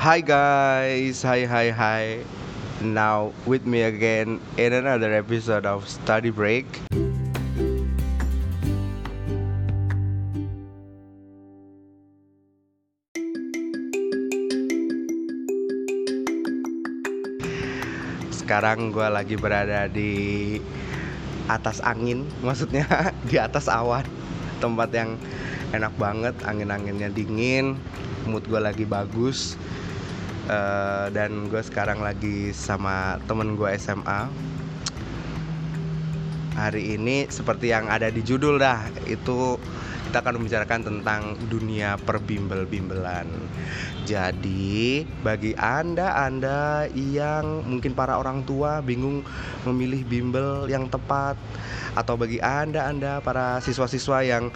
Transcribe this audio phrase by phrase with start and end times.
[0.00, 2.24] Hi guys, hi hi hi.
[2.80, 6.64] Now with me again in another episode of Study Break.
[18.32, 20.56] Sekarang gue lagi berada di
[21.52, 22.88] atas angin, maksudnya
[23.28, 24.08] di atas awan,
[24.64, 25.20] tempat yang
[25.76, 27.76] enak banget, angin-anginnya dingin,
[28.24, 29.60] mood gue lagi bagus,
[30.50, 34.26] Eh, dan gue sekarang lagi sama temen gue SMA.
[36.58, 39.54] Hari ini seperti yang ada di judul dah, itu
[40.10, 43.30] kita akan membicarakan tentang dunia perbimbel-bimbelan.
[44.02, 49.22] Jadi, bagi Anda-anda yang mungkin para orang tua bingung
[49.62, 51.38] memilih bimbel yang tepat
[51.94, 54.50] atau bagi Anda-anda para siswa-siswa yang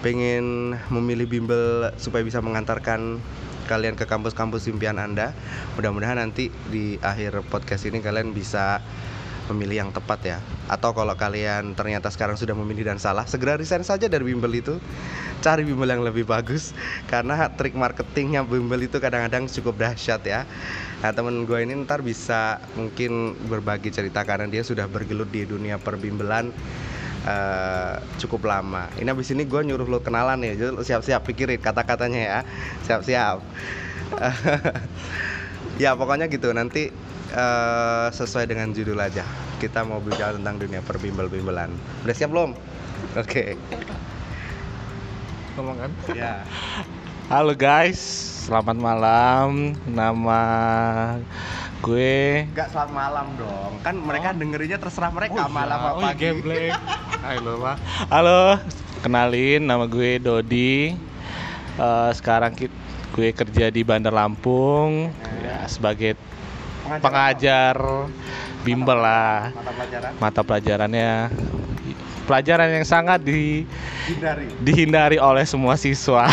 [0.00, 3.20] pengen memilih bimbel supaya bisa mengantarkan
[3.66, 5.34] kalian ke kampus-kampus impian Anda.
[5.74, 8.80] Mudah-mudahan nanti di akhir podcast ini kalian bisa
[9.50, 10.38] memilih yang tepat ya.
[10.66, 14.78] Atau kalau kalian ternyata sekarang sudah memilih dan salah, segera resign saja dari bimbel itu.
[15.42, 16.74] Cari bimbel yang lebih bagus
[17.06, 20.42] karena trik marketingnya bimbel itu kadang-kadang cukup dahsyat ya.
[21.04, 25.78] Nah, temen gue ini ntar bisa mungkin berbagi cerita karena dia sudah bergelut di dunia
[25.78, 26.50] perbimbelan
[27.26, 28.88] uh, cukup lama.
[28.96, 32.38] Ini abis ini gue nyuruh lo kenalan ya, jadi siap-siap pikirin kata-katanya ya,
[32.86, 33.42] siap-siap.
[35.82, 36.94] ya pokoknya gitu nanti
[37.34, 39.26] uh, sesuai dengan judul aja.
[39.58, 41.72] Kita mau bicara tentang dunia perbimbel-bimbelan.
[42.06, 42.54] Udah siap belum?
[43.18, 43.56] Oke.
[43.56, 43.80] Okay.
[45.56, 45.90] Ngomong kan?
[46.12, 46.44] Ya.
[47.26, 47.98] Halo guys,
[48.46, 49.74] selamat malam.
[49.88, 50.40] Nama
[51.78, 53.72] gue Gak selamat malam dong.
[53.80, 54.36] Kan mereka Oh.
[54.36, 55.50] dengerinnya terserah mereka iya.
[55.50, 56.24] malam apa Oh, iya, pagi.
[56.24, 56.72] geblek.
[57.26, 57.76] Halo, Pak.
[58.08, 58.42] Halo,
[59.00, 60.94] kenalin nama gue Dodi.
[61.76, 62.72] Eh, sekarang ki-
[63.12, 66.16] gue kerja di Bandar Lampung ya, sebagai
[66.86, 67.76] Pengajar pengajar
[68.62, 69.50] bimbel lah.
[69.50, 71.10] Mata pelajaran Mata pelajarannya
[72.26, 73.62] pelajaran yang sangat di
[74.10, 74.46] hindari.
[74.60, 76.26] dihindari oleh semua siswa.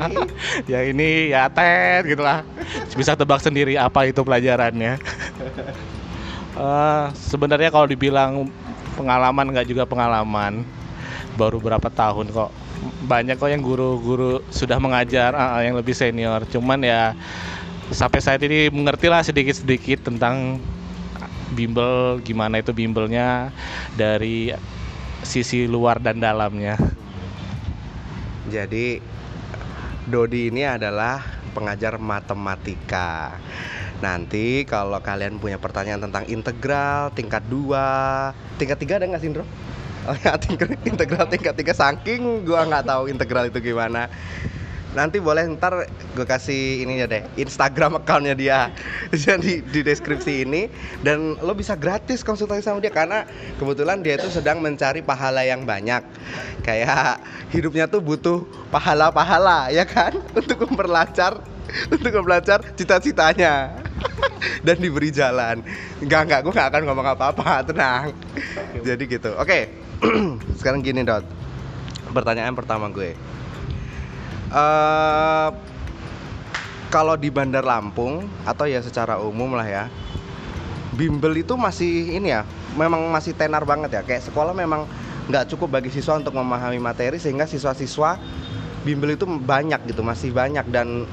[0.70, 2.44] ya ini ya tet gitu lah.
[2.92, 5.00] Bisa tebak sendiri apa itu pelajarannya.
[6.52, 8.44] Eh, sebenarnya kalau dibilang
[8.94, 10.62] pengalaman nggak juga pengalaman.
[11.40, 12.52] Baru berapa tahun kok.
[13.08, 16.44] Banyak kok yang guru-guru sudah mengajar ah, yang lebih senior.
[16.52, 17.16] Cuman ya
[17.88, 20.60] sampai saat ini mengertilah sedikit-sedikit tentang
[21.52, 23.52] bimbel gimana itu bimbelnya
[23.96, 24.52] dari
[25.22, 26.76] sisi luar dan dalamnya.
[28.50, 29.00] Jadi
[30.02, 31.22] Dodi ini adalah
[31.54, 33.38] pengajar matematika.
[34.02, 39.46] Nanti kalau kalian punya pertanyaan tentang integral tingkat 2, tingkat 3 ada nggak sih, Indro?
[40.02, 40.34] Oh ya,
[40.90, 44.10] integral tingkat 3 saking gua nggak tahu integral itu gimana.
[44.92, 48.68] Nanti boleh ntar gue kasih ini ya deh Instagram accountnya dia.
[49.24, 50.68] Jadi di deskripsi ini.
[51.00, 53.24] Dan lo bisa gratis konsultasi sama dia Karena
[53.56, 56.04] kebetulan dia itu sedang mencari pahala yang banyak.
[56.60, 60.12] Kayak hidupnya tuh butuh pahala-pahala ya kan?
[60.38, 61.40] Untuk memperlancar
[61.88, 63.72] Untuk memperlancar cita-citanya.
[64.66, 65.64] Dan diberi jalan.
[66.04, 68.12] Enggak, enggak, gue gak akan ngomong apa-apa Tenang.
[68.84, 69.32] Jadi gitu.
[69.40, 69.72] Oke.
[70.60, 71.24] Sekarang gini Dot.
[72.12, 73.16] Pertanyaan pertama gue
[74.52, 75.48] eh
[76.92, 79.84] kalau di Bandar Lampung atau ya secara umum lah ya
[80.92, 82.44] bimbel itu masih ini ya
[82.76, 84.02] memang masih tenar banget ya.
[84.04, 84.84] Kayak sekolah memang
[85.28, 88.20] nggak cukup bagi siswa untuk memahami materi sehingga siswa-siswa
[88.84, 90.64] bimbel itu banyak gitu masih banyak.
[90.68, 91.08] Dan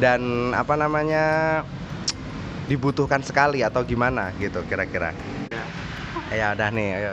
[0.00, 1.60] dan apa namanya
[2.64, 5.12] dibutuhkan sekali atau gimana gitu kira-kira.
[6.32, 7.12] Ya udah nih ayo.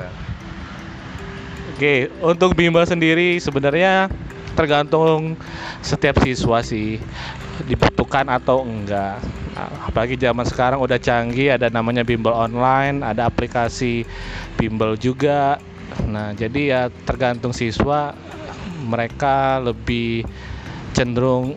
[1.75, 4.09] Oke, untuk bimbel sendiri sebenarnya
[4.57, 5.37] tergantung
[5.85, 6.97] setiap siswa sih
[7.69, 9.21] dibutuhkan atau enggak.
[9.85, 14.01] Apalagi zaman sekarang udah canggih, ada namanya bimbel online, ada aplikasi
[14.57, 15.61] bimbel juga.
[16.09, 18.17] Nah, jadi ya tergantung siswa
[18.81, 20.25] mereka lebih
[20.97, 21.53] cenderung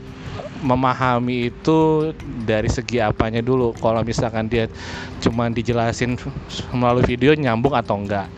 [0.61, 2.13] memahami itu
[2.45, 3.73] dari segi apanya dulu.
[3.81, 4.69] Kalau misalkan dia
[5.25, 6.21] cuma dijelasin
[6.77, 8.29] melalui video nyambung atau enggak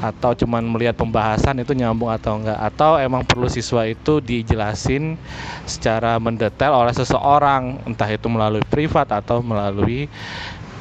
[0.00, 2.56] atau cuman melihat pembahasan itu nyambung atau enggak?
[2.56, 5.20] Atau emang perlu siswa itu dijelasin
[5.68, 10.08] secara mendetail oleh seseorang entah itu melalui privat atau melalui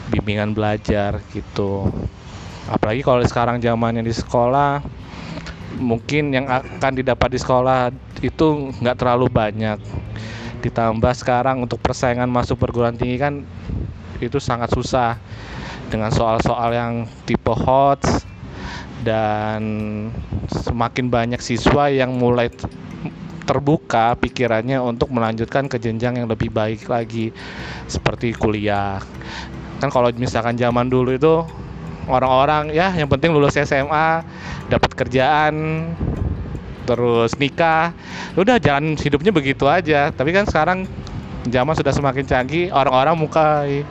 [0.07, 1.91] bimbingan belajar gitu.
[2.71, 4.79] Apalagi kalau sekarang zamannya di sekolah
[5.77, 7.91] mungkin yang akan didapat di sekolah
[8.23, 9.77] itu nggak terlalu banyak.
[10.63, 13.43] Ditambah sekarang untuk persaingan masuk perguruan tinggi kan
[14.19, 15.19] itu sangat susah
[15.87, 16.93] dengan soal-soal yang
[17.23, 18.28] tipe HOTS
[19.03, 19.61] dan
[20.51, 22.51] semakin banyak siswa yang mulai
[23.49, 27.33] terbuka pikirannya untuk melanjutkan ke jenjang yang lebih baik lagi
[27.89, 29.01] seperti kuliah.
[29.81, 31.41] Kan kalau misalkan zaman dulu itu
[32.05, 34.21] orang-orang ya yang penting lulus SMA
[34.69, 35.53] dapat kerjaan
[36.85, 37.93] terus nikah
[38.37, 40.13] udah jalan hidupnya begitu aja.
[40.13, 40.85] Tapi kan sekarang
[41.49, 43.81] zaman sudah semakin canggih orang-orang mulai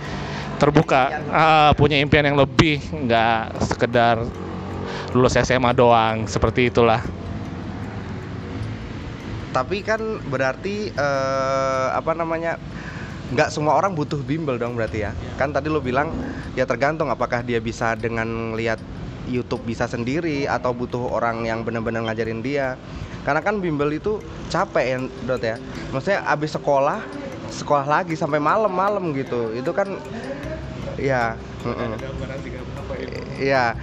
[0.58, 4.26] terbuka uh, punya impian yang lebih nggak sekedar
[5.12, 7.00] lulus SMA doang seperti itulah
[9.49, 12.60] tapi kan berarti uh, apa namanya
[13.28, 15.12] nggak semua orang butuh bimbel dong berarti ya.
[15.12, 15.32] ya.
[15.37, 16.12] Kan tadi lo bilang
[16.56, 18.81] ya tergantung apakah dia bisa dengan lihat
[19.28, 22.81] YouTube bisa sendiri atau butuh orang yang benar-benar ngajarin dia.
[23.28, 25.60] Karena kan bimbel itu capek ya, Dot ya.
[25.93, 27.05] Maksudnya abis sekolah,
[27.52, 29.52] sekolah lagi sampai malam-malam gitu.
[29.52, 30.00] Itu kan
[30.96, 31.37] ya,
[33.37, 33.76] Iya.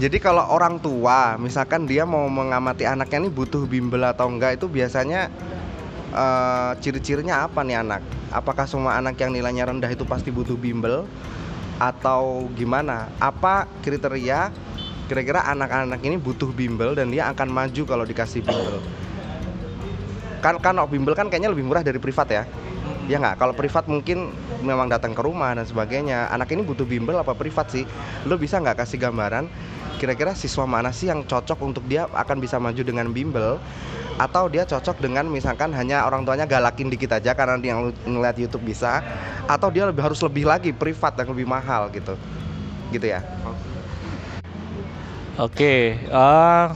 [0.00, 4.64] Jadi kalau orang tua, misalkan dia mau mengamati anaknya ini butuh bimbel atau enggak itu
[4.64, 5.28] biasanya
[6.16, 8.00] uh, ciri-cirinya apa nih anak?
[8.32, 11.04] Apakah semua anak yang nilainya rendah itu pasti butuh bimbel
[11.76, 13.12] atau gimana?
[13.20, 14.48] Apa kriteria
[15.04, 18.80] kira-kira anak-anak ini butuh bimbel dan dia akan maju kalau dikasih bimbel?
[20.40, 22.48] Kan kan bimbel kan kayaknya lebih murah dari privat ya?
[23.10, 23.42] Ya nggak?
[23.42, 24.30] Kalau privat mungkin
[24.62, 26.30] memang datang ke rumah dan sebagainya.
[26.30, 27.82] Anak ini butuh bimbel apa privat sih?
[28.30, 29.50] Lo bisa nggak kasih gambaran
[30.00, 33.60] kira-kira siswa mana sih yang cocok untuk dia akan bisa maju dengan bimbel
[34.16, 37.76] atau dia cocok dengan misalkan hanya orang tuanya galakin dikit aja karena dia
[38.08, 39.04] ngeliat YouTube bisa
[39.44, 42.16] atau dia lebih harus lebih lagi privat yang lebih mahal gitu
[42.96, 43.20] gitu ya
[45.36, 46.00] oke okay.
[46.08, 46.66] uh, eh,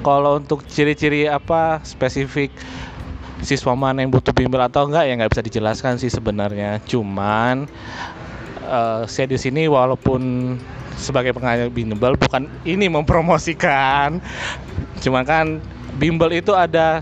[0.00, 2.48] kalau untuk ciri-ciri apa spesifik
[3.40, 7.68] siswa mana yang butuh bimbel atau enggak ya nggak bisa dijelaskan sih sebenarnya cuman
[8.68, 10.54] uh, saya di sini walaupun
[11.00, 14.20] sebagai pengajar bimbel bukan ini mempromosikan
[15.00, 15.60] cuma kan
[15.96, 17.00] bimbel itu ada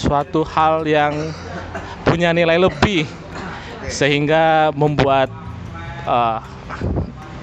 [0.00, 1.12] suatu hal yang
[2.04, 3.04] punya nilai lebih
[3.88, 5.28] sehingga membuat
[6.04, 6.40] uh,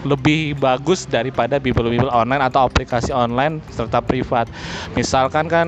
[0.07, 4.48] lebih bagus daripada bimbel-bimbel online atau aplikasi online serta privat.
[4.95, 5.68] Misalkan kan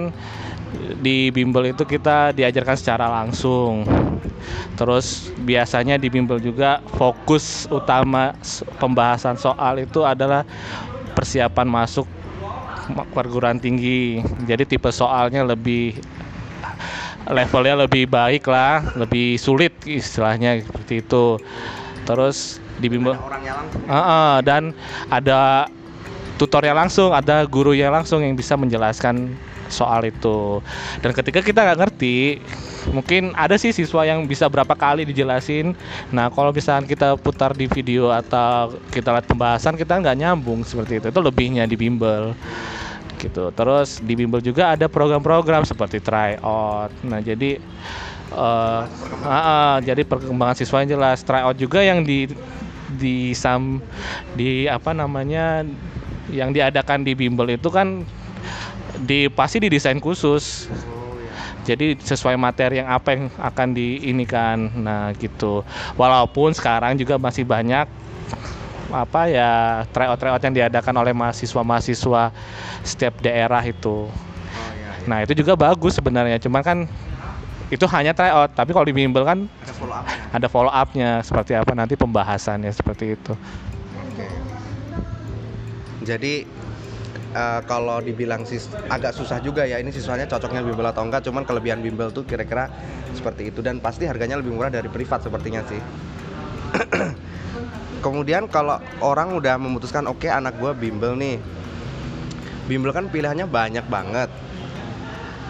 [1.00, 3.86] di bimbel itu kita diajarkan secara langsung.
[4.76, 8.34] Terus biasanya di bimbel juga fokus utama
[8.80, 10.48] pembahasan soal itu adalah
[11.14, 12.08] persiapan masuk
[13.14, 14.24] perguruan tinggi.
[14.48, 16.00] Jadi tipe soalnya lebih
[17.30, 21.38] levelnya lebih baik lah lebih sulit istilahnya seperti itu.
[22.08, 24.72] Terus di bimbel uh, uh, dan
[25.12, 25.68] ada
[26.40, 29.36] tutorial langsung ada guru yang langsung yang bisa menjelaskan
[29.70, 30.60] soal itu.
[31.00, 32.42] Dan ketika kita nggak ngerti
[32.90, 35.78] mungkin ada sih siswa yang bisa berapa kali dijelasin.
[36.10, 41.00] Nah kalau misalnya kita putar di video atau kita lihat pembahasan kita nggak nyambung seperti
[41.00, 41.08] itu.
[41.14, 42.34] Itu lebihnya di bimbel
[43.22, 43.54] gitu.
[43.54, 47.60] Terus di bimbel juga ada program-program seperti tryout nah jadi
[48.34, 48.84] uh,
[49.24, 51.22] uh, uh, jadi perkembangan siswa yang jelas.
[51.22, 52.26] Tryout juga yang di
[52.90, 53.78] di sam
[54.34, 55.62] di apa namanya
[56.34, 58.06] yang diadakan di bimbel itu kan
[59.00, 60.68] di pasti didesain khusus
[61.64, 65.64] jadi sesuai materi yang apa yang akan diinikan nah gitu
[65.96, 67.88] walaupun sekarang juga masih banyak
[68.90, 69.52] apa ya
[69.94, 72.34] tryout tryout yang diadakan oleh mahasiswa-mahasiswa
[72.82, 74.10] setiap daerah itu.
[74.10, 74.10] Oh,
[74.74, 75.06] iya, iya.
[75.06, 76.78] Nah itu juga bagus sebenarnya, cuman kan
[77.70, 80.26] itu hanya tryout, tapi kalau di bimbel kan ada follow up-nya.
[80.34, 83.34] Ada follow up-nya seperti apa nanti pembahasannya seperti itu.
[84.10, 84.26] Oke.
[86.02, 86.34] Jadi
[87.34, 91.46] uh, kalau dibilang sis agak susah juga ya ini siswanya cocoknya bimbel atau enggak cuman
[91.46, 92.70] kelebihan bimbel tuh kira-kira
[93.14, 93.60] seperti itu.
[93.62, 95.82] Dan pasti harganya lebih murah dari privat sepertinya sih.
[98.06, 101.38] Kemudian kalau orang udah memutuskan oke okay, anak gue bimbel nih.
[102.70, 104.30] Bimbel kan pilihannya banyak banget.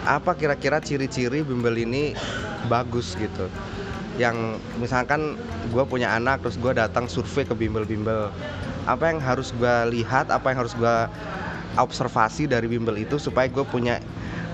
[0.08, 2.16] Apa kira-kira ciri-ciri bimbel ini
[2.66, 3.46] bagus gitu?
[4.16, 5.36] Yang misalkan
[5.70, 8.32] gue punya anak terus gue datang survei ke bimbel-bimbel.
[8.88, 10.96] Apa yang harus gue lihat apa yang harus gue
[11.78, 14.02] observasi dari bimbel itu supaya gue punya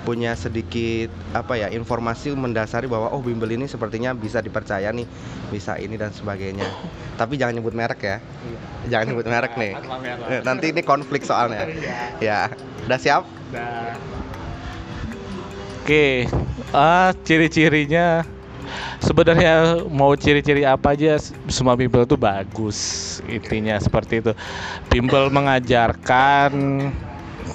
[0.07, 5.03] punya sedikit apa ya informasi mendasari bahwa oh bimbel ini sepertinya bisa dipercaya nih
[5.51, 6.63] bisa ini dan sebagainya.
[7.19, 8.17] Tapi jangan nyebut merek ya.
[8.23, 8.59] Iya.
[8.87, 9.73] jangan nyebut merek nih.
[10.47, 11.67] Nanti ini konflik soalnya.
[11.67, 11.95] Iya.
[12.23, 12.41] ya
[12.87, 13.23] udah siap?
[13.51, 13.99] Udah.
[15.83, 16.07] oke.
[16.71, 18.23] Ah ciri-cirinya
[19.03, 21.19] sebenarnya mau ciri-ciri apa aja
[21.51, 22.79] semua bimbel itu bagus
[23.27, 24.33] intinya seperti itu.
[24.87, 26.55] Bimbel mengajarkan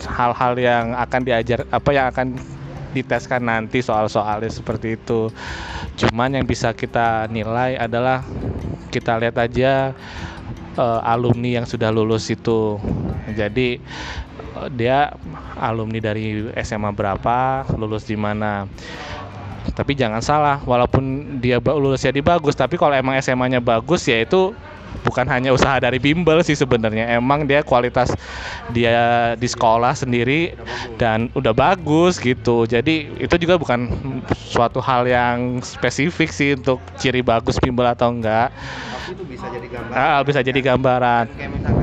[0.08, 2.38] hal-hal yang akan diajar apa yang akan
[2.92, 5.32] diteskan nanti soal-soalnya seperti itu.
[5.96, 8.24] Cuman yang bisa kita nilai adalah
[8.92, 9.96] kita lihat aja
[10.76, 12.76] uh, alumni yang sudah lulus itu.
[13.32, 13.80] Jadi
[14.60, 15.16] uh, dia
[15.56, 18.68] alumni dari SMA berapa, lulus di mana.
[19.72, 24.58] tapi jangan salah walaupun dia lulusnya di bagus tapi kalau emang SMA-nya bagus ya itu
[25.04, 27.18] bukan hanya usaha dari bimbel sih sebenarnya.
[27.18, 28.14] Emang dia kualitas
[28.72, 30.56] dia di sekolah sendiri
[30.96, 32.64] dan udah bagus gitu.
[32.70, 33.92] Jadi itu juga bukan
[34.36, 38.52] suatu hal yang spesifik sih untuk ciri bagus bimbel atau enggak.
[38.52, 39.98] Tapi itu bisa jadi gambaran.
[39.98, 41.26] Ah, bisa jadi gambaran.
[41.36, 41.81] Kayak misalkan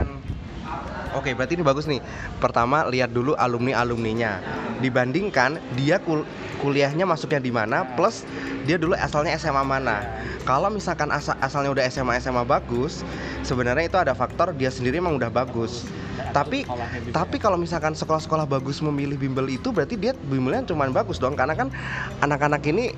[1.19, 1.99] Oke, berarti ini bagus nih.
[2.39, 4.39] Pertama, lihat dulu alumni-alumninya.
[4.79, 6.23] Dibandingkan dia kul
[6.63, 8.23] kuliahnya masuknya di mana plus
[8.67, 10.07] dia dulu asalnya SMA mana.
[10.47, 13.03] Kalau misalkan asa asalnya udah SMA SMA bagus,
[13.43, 15.91] sebenarnya itu ada faktor dia sendiri emang udah bagus.
[16.31, 16.63] Tapi
[17.11, 21.59] tapi kalau misalkan sekolah-sekolah bagus memilih bimbel itu berarti dia bimbelnya cuma bagus dong karena
[21.59, 21.75] kan
[22.23, 22.95] anak-anak ini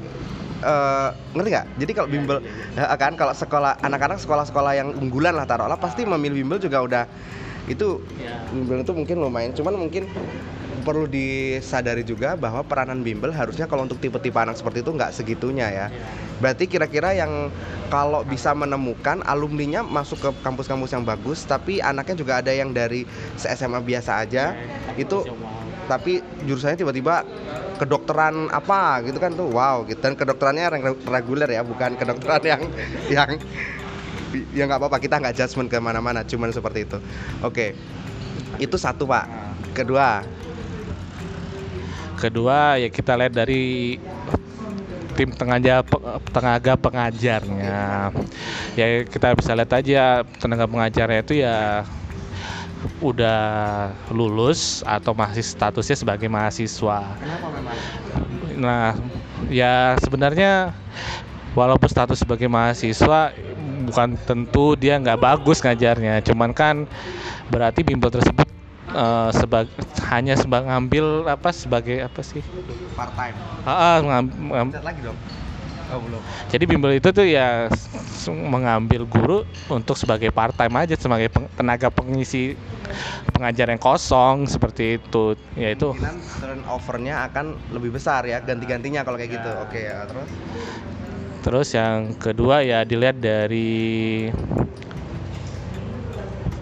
[0.61, 1.67] eh, ngerti nggak?
[1.81, 2.39] Jadi kalau bimbel
[2.77, 7.05] ya kan kalau sekolah anak-anak sekolah-sekolah yang unggulan lah taruhlah pasti memilih bimbel juga udah
[7.67, 8.01] itu
[8.55, 9.53] bimbel itu mungkin lumayan.
[9.53, 10.09] Cuman mungkin
[10.81, 15.69] perlu disadari juga bahwa peranan bimbel harusnya kalau untuk tipe-tipe anak seperti itu nggak segitunya
[15.69, 15.87] ya.
[16.41, 17.53] Berarti kira-kira yang
[17.93, 23.05] kalau bisa menemukan alumninya masuk ke kampus-kampus yang bagus, tapi anaknya juga ada yang dari
[23.37, 24.57] SMA biasa aja,
[24.97, 25.29] itu
[25.85, 27.27] tapi jurusannya tiba-tiba
[27.77, 30.01] kedokteran apa gitu kan tuh wow gitu.
[30.01, 32.63] Dan kedokterannya reg- reguler ya bukan kedokteran yang
[33.13, 33.31] yang
[34.55, 36.99] ya nggak apa-apa kita nggak judgement ke mana-mana cuman seperti itu.
[37.43, 37.75] Oke
[38.61, 39.27] itu satu pak.
[39.73, 40.23] Kedua.
[42.21, 43.97] Kedua ya kita lihat dari
[45.17, 45.85] tim tenaga
[46.33, 48.13] tenaga pengajarnya.
[48.77, 51.85] Ya kita bisa lihat aja tenaga pengajarnya itu ya
[53.01, 53.41] udah
[54.13, 57.05] lulus atau masih statusnya sebagai mahasiswa.
[57.17, 57.77] Kenapa memang?
[58.57, 58.97] Nah
[59.49, 60.77] ya sebenarnya
[61.57, 63.33] walaupun status sebagai mahasiswa
[63.83, 66.21] bukan tentu dia nggak bagus ngajarnya.
[66.25, 66.85] Cuman kan
[67.49, 68.47] berarti bimbel tersebut
[68.91, 69.73] eh, sebag-
[70.11, 72.43] hanya sebagai ngambil apa sebagai apa sih?
[72.95, 73.37] Part time.
[73.65, 75.19] Ah, ngam- Lihat lagi dong.
[75.91, 76.23] Oh belum.
[76.47, 77.67] Jadi bimbel itu tuh ya
[78.31, 82.55] mengambil guru untuk sebagai part time aja sebagai peng- tenaga pengisi
[83.35, 85.35] pengajar yang kosong seperti itu.
[85.59, 85.91] Yaitu
[86.39, 89.51] turnovernya akan lebih besar ya ganti-gantinya kalau kayak gitu.
[89.67, 90.31] Oke ya terus
[91.41, 94.29] terus yang kedua ya dilihat dari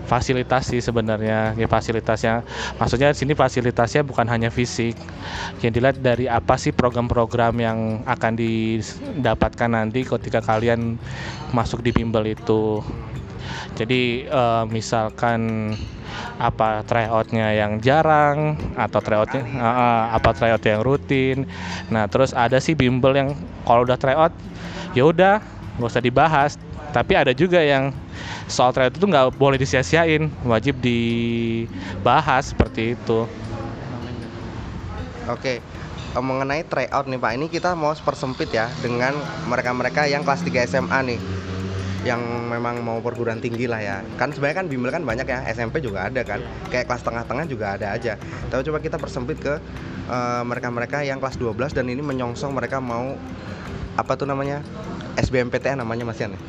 [0.08, 1.52] fasilitas sih sebenarnya.
[1.60, 2.40] Ya fasilitasnya.
[2.80, 4.96] Maksudnya di sini fasilitasnya bukan hanya fisik.
[5.60, 10.96] Yang dilihat dari apa sih program-program yang akan didapatkan nanti ketika kalian
[11.52, 12.80] masuk di bimbel itu.
[13.76, 15.70] Jadi eh, misalkan
[16.38, 21.44] apa tryoutnya yang jarang atau tryoutnya eh, apa tryout yang rutin.
[21.92, 23.36] Nah terus ada sih bimbel yang
[23.68, 24.32] kalau udah tryout
[24.96, 25.40] ya udah
[25.78, 26.52] nggak usah dibahas.
[26.88, 27.92] Tapi ada juga yang
[28.48, 33.28] soal tryout itu nggak boleh disia-siain wajib dibahas seperti itu.
[35.28, 39.12] Oke, eh, mengenai tryout nih Pak, ini kita mau persempit ya dengan
[39.44, 41.20] mereka-mereka yang kelas 3 SMA nih
[42.06, 43.96] yang memang mau perguruan tinggi lah ya.
[44.16, 46.40] Kan sebenarnya kan bimbel kan banyak ya SMP juga ada kan
[46.72, 48.16] kayak kelas tengah-tengah juga ada aja.
[48.48, 49.60] Tapi coba kita persempit ke
[50.08, 53.12] eh, mereka-mereka yang kelas 12 dan ini menyongsong mereka mau
[53.98, 54.62] apa tuh namanya
[55.18, 56.40] SBMPTN namanya Mas Yan ya?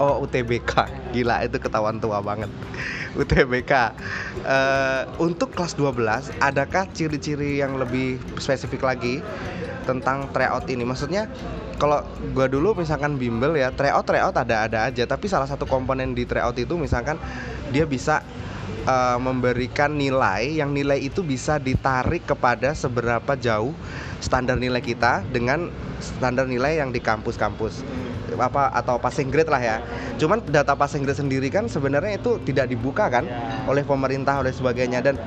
[0.00, 2.48] Oh UTBK, gila itu ketahuan tua banget.
[3.20, 3.72] UTBK.
[4.42, 9.20] Eh, untuk kelas 12, adakah ciri-ciri yang lebih spesifik lagi
[9.84, 10.88] tentang tryout ini?
[10.88, 11.28] Maksudnya
[11.76, 12.00] kalau
[12.32, 16.56] gua dulu misalkan bimbel ya tryout tryout ada-ada aja, tapi salah satu komponen di tryout
[16.56, 17.20] itu misalkan
[17.68, 18.24] dia bisa
[18.86, 23.74] eh, memberikan nilai yang nilai itu bisa ditarik kepada seberapa jauh
[24.20, 27.84] standar nilai kita dengan standar nilai yang di kampus-kampus.
[28.40, 29.76] Apa atau passing grade lah ya.
[30.16, 33.26] Cuman data passing grade sendiri kan sebenarnya itu tidak dibuka kan
[33.66, 35.02] oleh pemerintah oleh sebagainya.
[35.04, 35.18] Dan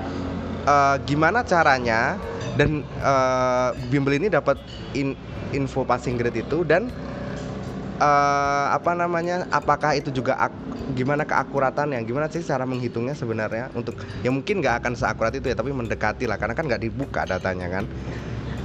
[0.66, 2.18] eh, gimana caranya?
[2.54, 4.58] Dan eh, bimbel ini dapat
[4.98, 5.18] in-
[5.54, 6.90] info passing grade itu dan
[8.00, 10.62] eh, apa namanya apakah itu juga ak-
[10.98, 13.70] gimana keakuratan yang gimana sih cara menghitungnya sebenarnya?
[13.78, 17.26] Untuk ya mungkin nggak akan seakurat itu ya tapi mendekati lah karena kan nggak dibuka
[17.26, 17.84] datanya kan.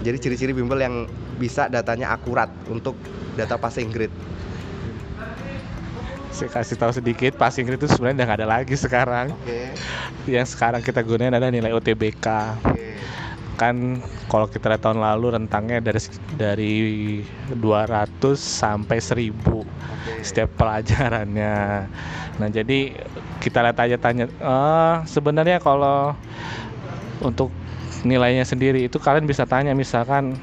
[0.05, 2.95] Jadi ciri-ciri bimbel yang bisa datanya akurat untuk
[3.35, 4.15] data passing grade
[6.29, 9.35] saya kasih tahu sedikit passing grade itu sebenarnya udah nggak ada lagi sekarang.
[9.35, 9.75] Oke.
[10.31, 12.27] Yang sekarang kita gunain adalah nilai UTBK
[12.63, 12.87] oke
[13.59, 13.99] kan
[14.31, 16.01] kalau kita lihat tahun lalu rentangnya dari
[16.39, 16.75] dari
[17.51, 19.67] 200 sampai 1000 oke
[20.23, 21.57] setiap pelajarannya.
[22.39, 22.95] Nah, jadi
[23.43, 26.15] kita lihat aja tanya eh sebenarnya kalau
[27.19, 27.51] untuk
[28.07, 30.39] nilainya sendiri itu kalian bisa tanya misalkan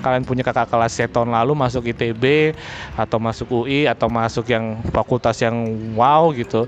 [0.00, 2.54] kalian punya kakak kelas saya tahun lalu masuk ITB
[2.94, 5.54] atau masuk UI atau masuk yang fakultas yang
[5.98, 6.66] wow gitu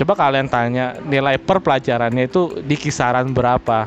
[0.00, 3.86] coba kalian tanya nilai per pelajarannya itu di kisaran berapa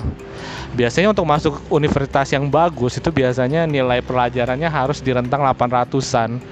[0.75, 6.43] biasanya untuk masuk universitas yang bagus itu biasanya nilai pelajarannya harus di rentang 800-an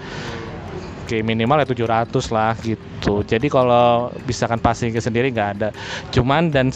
[1.05, 3.21] Oke minimal ya 700 lah gitu.
[3.21, 5.69] Jadi kalau misalkan passing ke sendiri nggak ada.
[6.09, 6.73] Cuman dan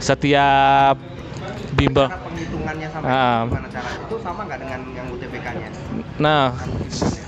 [0.00, 0.96] setiap
[1.76, 2.08] bimbel.
[2.08, 3.44] Cara penghitungannya sampai Ah.
[3.44, 3.88] gimana cara?
[4.00, 5.68] Itu sama nggak dengan yang UTBK-nya?
[6.16, 6.56] Nah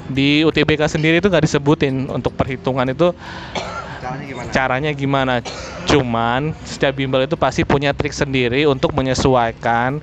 [0.08, 3.12] di UTBK sendiri itu nggak disebutin untuk perhitungan itu
[4.00, 4.48] Caranya gimana?
[4.50, 5.34] caranya gimana.
[5.84, 10.00] Cuman setiap bimbel itu pasti punya trik sendiri untuk menyesuaikan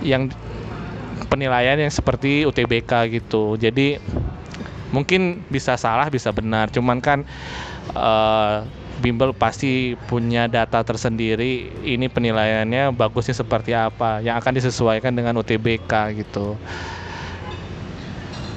[0.00, 0.30] yang
[1.26, 3.58] penilaian yang seperti UTBK gitu.
[3.58, 3.98] Jadi
[4.90, 6.70] mungkin bisa salah bisa benar.
[6.70, 7.26] Cuman kan
[7.90, 8.56] eh,
[9.00, 11.72] bimbel pasti punya data tersendiri.
[11.82, 16.54] Ini penilaiannya bagusnya seperti apa yang akan disesuaikan dengan UTBK gitu.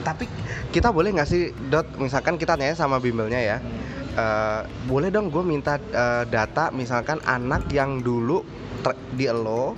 [0.04, 0.28] Tapi
[0.76, 3.58] kita boleh nggak sih dot misalkan kita tanya sama bimbelnya ya
[4.14, 8.46] Eh, boleh dong gue minta eh, data misalkan anak yang dulu
[9.18, 9.74] di elo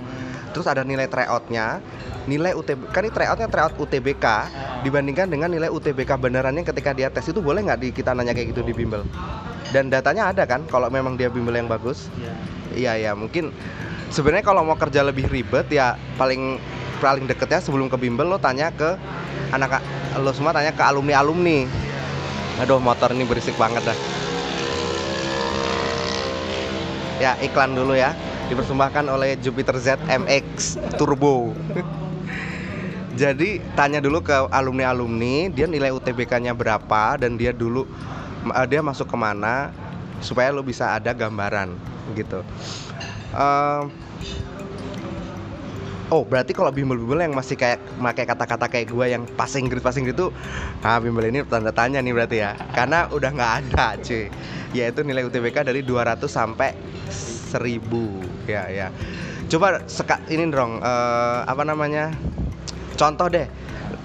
[0.56, 1.84] terus ada nilai tryoutnya.
[2.24, 4.24] Nilai UTB kan ini tryoutnya tryout UTBK
[4.80, 8.56] dibandingkan dengan nilai UTBK benerannya ketika dia tes itu boleh nggak di kita nanya kayak
[8.56, 9.04] gitu di bimbel?
[9.76, 12.08] Dan datanya ada kan kalau memang dia bimbel yang bagus?
[12.72, 12.96] Iya.
[12.96, 13.52] Ya mungkin
[14.08, 16.56] sebenarnya kalau mau kerja lebih ribet ya paling
[17.04, 18.96] paling deketnya sebelum ke bimbel lo tanya ke
[19.52, 19.84] anak
[20.16, 21.68] lo semua tanya ke alumni alumni
[22.64, 23.98] aduh motor ini berisik banget dah.
[27.20, 31.50] Ya iklan dulu ya dipersembahkan oleh Jupiter Z MX Turbo.
[33.16, 37.88] Jadi tanya dulu ke alumni alumni dia nilai UTBK-nya berapa dan dia dulu
[38.52, 39.72] eh, dia masuk ke mana
[40.20, 41.72] supaya lo bisa ada gambaran
[42.12, 42.44] gitu.
[43.32, 43.88] Em,
[46.06, 50.06] Oh berarti kalau bimbel-bimbel yang masih kayak pakai kata-kata kayak gua yang passing grade passing
[50.06, 50.30] grade itu
[50.78, 52.54] Nah bimbel ini tanda tanya nih berarti ya.
[52.70, 54.30] Karena udah nggak ada cuy.
[54.70, 56.78] Yaitu nilai UTBK dari 200 sampai
[57.46, 58.02] 1000
[58.50, 58.88] Ya ya.
[59.46, 62.10] Coba seka, ini dong eh, Apa namanya?
[62.98, 63.46] Contoh deh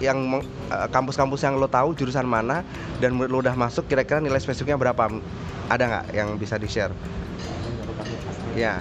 [0.01, 2.61] yang eh, kampus-kampus yang lo tahu jurusan mana
[3.01, 5.09] dan lo udah masuk kira-kira nilai spesifiknya berapa?
[5.71, 6.93] Ada nggak yang bisa di share
[8.55, 8.79] ya.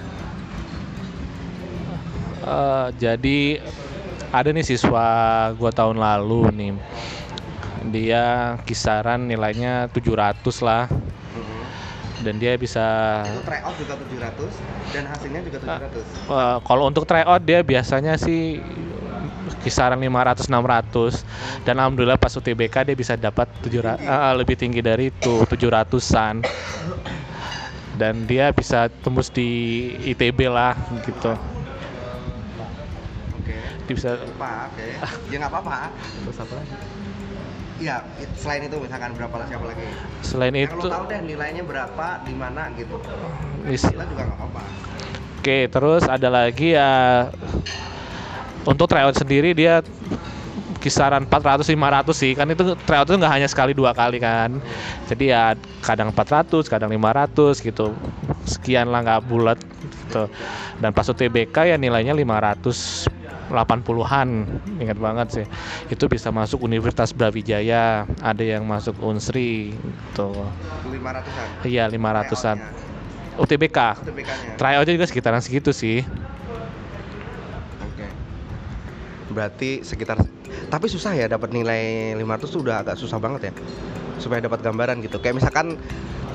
[2.41, 3.61] Eh, jadi
[4.31, 5.07] ada nih siswa
[5.55, 6.73] gua tahun lalu nih.
[7.91, 10.85] Dia kisaran nilainya 700 lah
[12.21, 17.41] dan dia bisa itu tryout juga 700 dan hasilnya juga 700 eh, kalau untuk tryout
[17.41, 18.61] dia biasanya sih
[19.61, 25.13] kisaran 500 600 dan alhamdulillah pas UTBK dia bisa dapat 700 eh, lebih tinggi dari
[25.13, 26.45] itu 700-an.
[27.91, 30.73] Dan dia bisa tembus di ITB lah
[31.05, 31.37] gitu.
[33.37, 34.85] oke Dia bisa lupa oke
[35.29, 35.93] ya nggak apa-apa
[36.25, 37.00] terus apa lagi?
[37.81, 39.85] It- selain itu misalkan berapa lah siapa lagi?
[40.21, 43.01] Selain Yang itu lo tahu deh nilainya berapa, di mana gitu.
[43.65, 44.61] mis- Kita juga nggak apa-apa.
[45.41, 47.25] Oke, terus ada lagi ya
[48.61, 49.81] untuk tryout sendiri dia
[50.77, 52.37] kisaran 400 500 sih.
[52.37, 54.61] Kan itu tryout itu nggak hanya sekali dua kali kan.
[55.09, 57.97] Jadi ya kadang 400, kadang 500 gitu.
[58.45, 60.29] Sekian lah nggak bulat gitu.
[60.77, 63.09] Dan pas UTBK ya nilainya 500
[63.51, 64.29] 80-an
[64.79, 65.45] ingat banget sih
[65.91, 70.31] itu bisa masuk Universitas Brawijaya ada yang masuk Unsri gitu
[70.87, 71.47] 500-an.
[71.67, 72.57] iya 500-an
[73.37, 73.79] UTBK
[74.55, 76.03] tryoutnya juga sekitaran segitu sih
[77.81, 78.07] Oke.
[79.31, 80.19] Berarti sekitar
[80.71, 83.53] tapi susah ya dapat nilai 500 tuh udah agak susah banget ya.
[84.21, 85.17] Supaya dapat gambaran gitu.
[85.17, 85.81] Kayak misalkan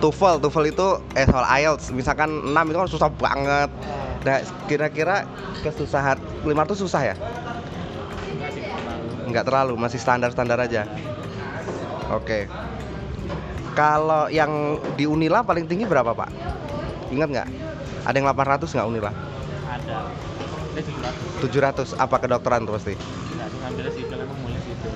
[0.03, 3.70] TOEFL, TOEFL itu eh soal IELTS misalkan 6 itu kan susah banget.
[4.27, 5.25] Nah, kira-kira
[5.62, 7.16] kesusahan 500 susah ya?
[9.25, 10.85] Enggak terlalu, masih standar-standar aja.
[12.11, 12.51] Oke.
[13.79, 16.31] Kalau yang di Unila paling tinggi berapa, Pak?
[17.12, 17.49] Ingat nggak?
[18.07, 19.12] Ada yang 800 nggak Unila?
[19.66, 20.09] ada
[20.72, 20.83] ini
[21.42, 22.94] 700 700 apa kedokteran tuh pasti?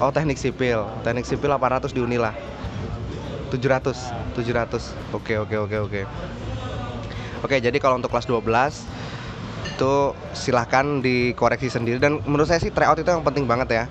[0.00, 2.32] Oh teknik sipil, teknik sipil 800 di Unila
[3.50, 6.00] 700, 700 Oke oke oke oke.
[7.40, 9.00] Oke jadi kalau untuk kelas 12
[9.76, 9.94] itu
[10.36, 11.96] silahkan dikoreksi sendiri.
[11.96, 13.84] Dan menurut saya sih tryout itu yang penting banget ya.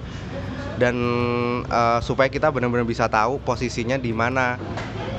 [0.80, 0.96] Dan
[1.66, 4.56] eh, supaya kita benar-benar bisa tahu posisinya di mana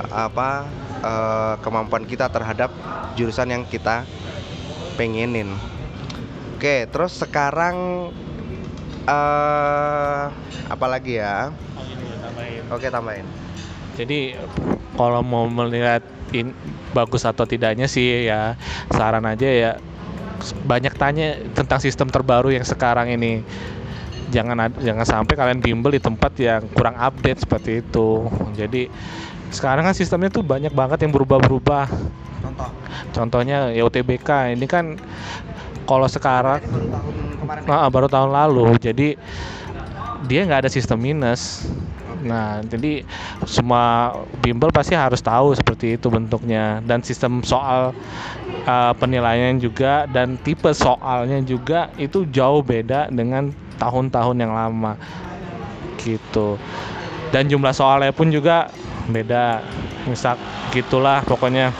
[0.09, 0.65] apa
[1.03, 2.71] eh, kemampuan kita terhadap
[3.19, 4.07] jurusan yang kita
[4.95, 5.53] pengenin.
[6.57, 8.09] Oke terus sekarang
[9.05, 10.23] eh
[10.71, 11.51] apa lagi ya?
[12.71, 13.27] Oke tambahin
[14.01, 14.33] jadi
[14.97, 16.01] kalau mau melihat
[16.33, 16.57] in,
[16.91, 18.57] bagus atau tidaknya sih ya
[18.89, 19.71] saran aja ya.
[20.65, 23.45] Banyak tanya tentang sistem terbaru yang sekarang ini.
[24.33, 28.25] Jangan jangan sampai kalian bimbel di tempat yang kurang update seperti itu.
[28.57, 28.89] Jadi
[29.53, 31.85] sekarang kan sistemnya tuh banyak banget yang berubah-berubah.
[32.41, 32.69] Contoh?
[33.13, 34.97] Contohnya ya UTBK ini kan
[35.85, 37.61] kalau sekarang baru tahun kemarin.
[37.67, 37.75] Ya?
[37.77, 38.65] Ah, baru tahun lalu.
[38.81, 39.07] Jadi
[40.25, 41.67] dia nggak ada sistem minus
[42.21, 43.03] nah jadi
[43.45, 46.79] semua bimbel pasti harus tahu seperti itu bentuknya.
[46.85, 47.91] Dan sistem soal
[48.65, 54.93] uh, penilaian juga dan tipe soalnya juga itu jauh beda dengan tahun-tahun yang lama.
[56.01, 56.57] Gitu.
[57.33, 58.69] Dan jumlah soalnya pun juga
[59.09, 59.61] beda.
[60.05, 60.37] Misal
[60.73, 61.73] gitulah pokoknya.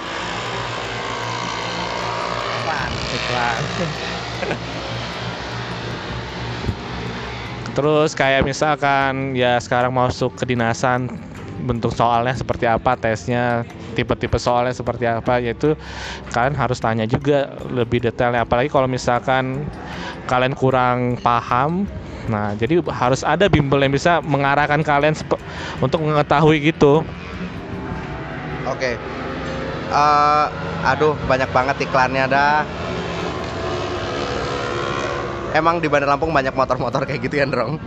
[3.11, 3.65] Apaan?
[7.71, 11.07] terus kayak misalkan ya sekarang masuk kedinasan
[11.61, 15.77] bentuk soalnya seperti apa tesnya tipe-tipe soalnya seperti apa yaitu
[16.33, 19.69] kalian harus tanya juga lebih detailnya apalagi kalau misalkan
[20.25, 21.85] kalian kurang paham
[22.25, 25.13] nah jadi harus ada bimbel yang bisa mengarahkan kalian
[25.83, 27.05] untuk mengetahui gitu
[28.69, 28.93] Oke.
[29.91, 30.45] Eh,
[30.85, 32.63] aduh, banyak banget iklannya dah.
[35.51, 37.75] Emang di Bandar Lampung banyak motor-motor kayak gitu ya, Drong?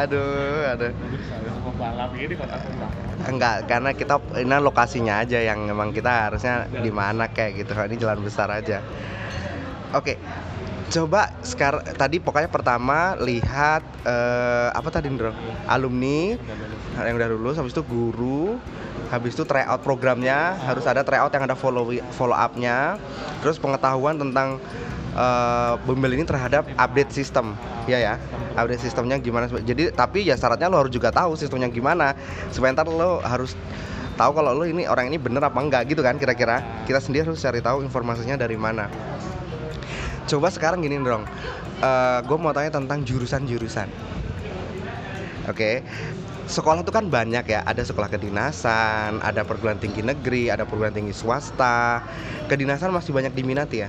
[0.00, 0.92] aduh, aduh.
[3.28, 7.76] Enggak, karena kita ini lokasinya aja yang memang kita harusnya di mana kayak gitu.
[7.76, 8.80] Ini jalan besar aja.
[9.92, 10.16] Oke.
[10.88, 15.36] Coba sekarang tadi pokoknya pertama lihat eh, apa tadi, Drong?
[15.68, 16.32] Alumni
[16.96, 18.56] yang udah lulus habis itu guru
[19.08, 22.98] habis itu tryout programnya harus ada tryout yang ada follow follow upnya
[23.40, 24.58] terus pengetahuan tentang
[25.18, 27.58] eh, bimbel ini terhadap update sistem.
[27.90, 28.14] Ya ya
[28.54, 32.14] update sistemnya gimana jadi tapi ya syaratnya lo harus juga tahu sistemnya gimana.
[32.54, 33.58] Supaya ntar lo harus
[34.14, 36.62] tahu kalau lo ini orang ini bener apa enggak gitu kan kira-kira.
[36.86, 38.86] Kita sendiri harus cari tahu informasinya dari mana.
[40.28, 41.26] Coba sekarang gini dong
[42.26, 43.88] gue mau tanya tentang jurusan-jurusan.
[45.48, 45.80] Oke,
[46.44, 47.64] sekolah itu kan banyak ya.
[47.64, 52.04] Ada sekolah kedinasan, ada perguruan tinggi negeri, ada perguruan tinggi swasta.
[52.50, 53.88] Kedinasan masih banyak diminati ya.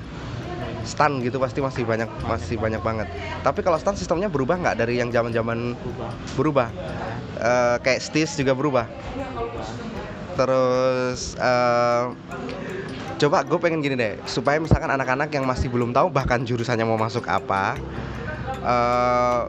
[0.84, 3.08] Stan gitu pasti masih banyak, masih banyak banget.
[3.44, 5.76] Tapi kalau stan sistemnya berubah nggak dari yang zaman-zaman
[6.34, 6.72] berubah?
[7.40, 8.86] Eh, kayak STIS juga berubah.
[10.36, 12.04] Terus eh,
[13.20, 16.96] coba gue pengen gini deh, supaya misalkan anak-anak yang masih belum tahu bahkan jurusannya mau
[16.96, 17.76] masuk apa,
[18.64, 19.42] eh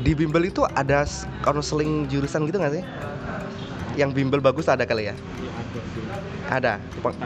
[0.00, 1.04] di bimbel itu ada
[1.40, 2.84] konseling jurusan gitu nggak sih?
[3.96, 5.14] Yang bimbel bagus ada kali ya?
[6.48, 6.78] Ada.
[7.00, 7.16] Peng-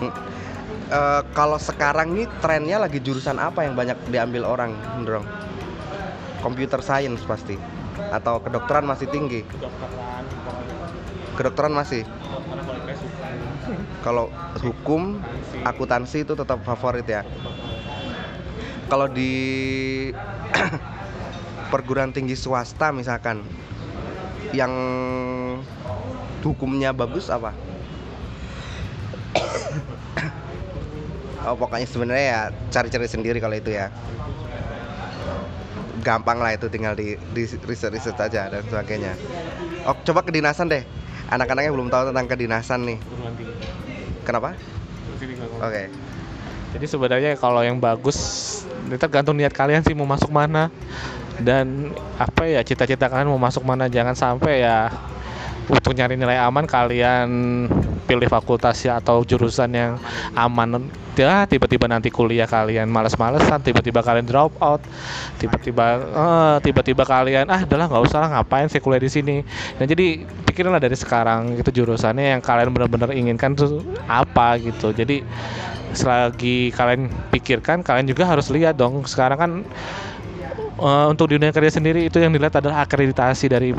[0.00, 0.12] Hmm.
[0.90, 5.22] Eh, kalau sekarang nih trennya lagi jurusan apa yang banyak diambil orang, Ndrong?
[6.42, 7.54] Computer science pasti.
[8.10, 9.46] Atau kedokteran masih tinggi?
[11.38, 12.02] Kedokteran masih.
[14.02, 15.22] Kalau hukum,
[15.62, 17.22] akuntansi itu tetap favorit ya.
[18.90, 19.30] Kalau di
[21.70, 23.46] perguruan tinggi swasta misalkan
[24.50, 24.74] yang
[26.42, 27.54] hukumnya bagus apa?
[31.46, 32.40] oh pokoknya sebenarnya ya
[32.72, 33.88] cari-cari sendiri kalau itu ya.
[36.00, 39.12] Gampang lah itu tinggal di, di riset-riset aja dan sebagainya.
[39.84, 40.80] Oh coba kedinasan deh.
[41.28, 42.98] Anak-anaknya belum tahu tentang kedinasan nih.
[44.24, 44.56] Kenapa?
[45.60, 45.92] Oke.
[46.70, 48.16] Jadi sebenarnya kalau yang bagus
[48.86, 50.70] itu tergantung niat kalian sih mau masuk mana
[51.42, 54.90] dan apa ya cita-cita kalian mau masuk mana jangan sampai ya
[55.70, 57.28] untuk nyari nilai aman kalian
[58.10, 59.94] pilih fakultas ya atau jurusan yang
[60.34, 60.82] aman.
[61.14, 64.82] Ya tiba-tiba nanti kuliah kalian males-malesan tiba-tiba kalian drop out
[65.38, 69.36] tiba-tiba eh, tiba-tiba kalian ah udahlah nggak usah lah ngapain sih kuliah di sini?
[69.78, 74.90] Nah jadi pikirinlah dari sekarang itu jurusannya yang kalian benar-benar inginkan tuh apa gitu.
[74.90, 75.22] Jadi
[75.94, 79.04] selagi kalian pikirkan kalian juga harus lihat dong.
[79.06, 79.50] Sekarang kan
[80.80, 83.70] eh, untuk dunia kerja sendiri itu yang dilihat adalah akreditasi dari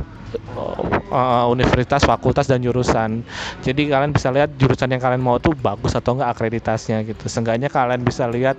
[1.12, 3.22] eh, universitas, fakultas dan jurusan.
[3.62, 7.28] Jadi kalian bisa lihat jurusan yang kalian mau tuh bagus atau enggak akreditasinya gitu.
[7.28, 8.56] Seenggaknya kalian bisa lihat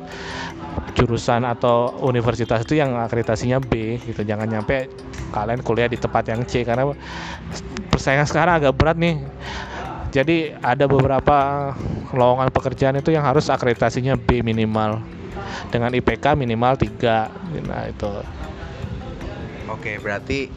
[0.93, 4.23] jurusan atau universitas itu yang akreditasinya B gitu.
[4.23, 4.93] Jangan nyampe
[5.33, 6.93] kalian kuliah di tempat yang C karena
[7.89, 9.17] persaingan sekarang agak berat nih.
[10.13, 11.73] Jadi ada beberapa
[12.13, 15.01] lowongan pekerjaan itu yang harus akreditasinya B minimal
[15.73, 18.13] dengan IPK minimal 3 nah itu
[19.71, 20.53] Oke, berarti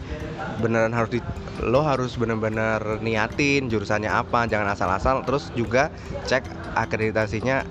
[0.62, 1.21] beneran harus di
[1.63, 5.23] lo harus bener-bener niatin jurusannya apa, jangan asal-asal.
[5.23, 5.89] Terus juga
[6.27, 6.43] cek
[6.75, 7.63] akreditasinya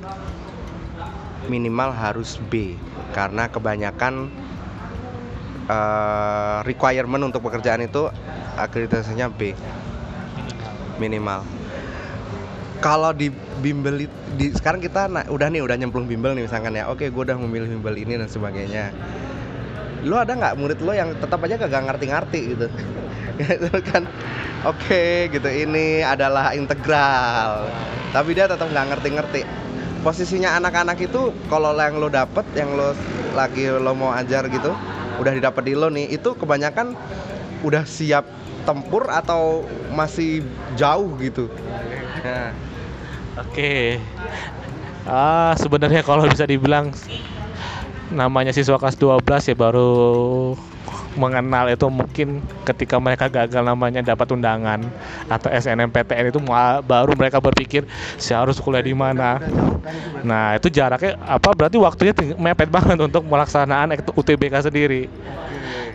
[1.48, 2.76] minimal harus B
[3.12, 4.32] karena kebanyakan
[5.68, 8.08] eh, requirement untuk pekerjaan itu
[8.56, 9.52] akreditasinya B
[10.96, 11.42] minimal.
[12.84, 13.32] kalau di
[13.64, 14.04] bimbel
[14.36, 17.80] di sekarang kita udah nih udah nyemplung bimbel nih misalkan ya oke gue udah memilih
[17.80, 18.92] bimbel ini dan sebagainya
[20.04, 22.66] lo ada nggak murid lo yang tetap aja kagak ngerti-ngerti gitu?
[23.34, 24.06] Gitu kan
[24.62, 27.66] oke gitu ini adalah integral.
[28.14, 29.42] Tapi dia tetap nggak ngerti-ngerti.
[30.06, 32.94] Posisinya anak-anak itu kalau yang lo dapet yang lo
[33.34, 34.70] lagi lo mau ajar gitu
[35.18, 36.94] udah didapat di lo nih itu kebanyakan
[37.66, 38.22] udah siap
[38.62, 40.46] tempur atau masih
[40.78, 41.50] jauh gitu?
[42.22, 42.54] Nah,
[43.34, 43.98] Oke.
[45.04, 46.94] Ah, sebenarnya kalau bisa dibilang
[48.14, 49.90] namanya siswa kelas 12 ya baru
[51.14, 54.82] mengenal itu mungkin ketika mereka gagal namanya dapat undangan
[55.30, 56.40] atau SNMPTN itu
[56.82, 57.86] baru mereka berpikir
[58.18, 59.38] saya harus kuliah di mana.
[60.26, 65.06] Nah, itu jaraknya apa berarti waktunya mepet banget untuk melaksanaan ek- UTBK sendiri.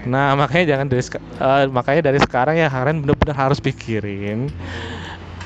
[0.07, 4.47] Nah, makanya jangan dari eh, makanya dari sekarang ya kalian benar-benar harus pikirin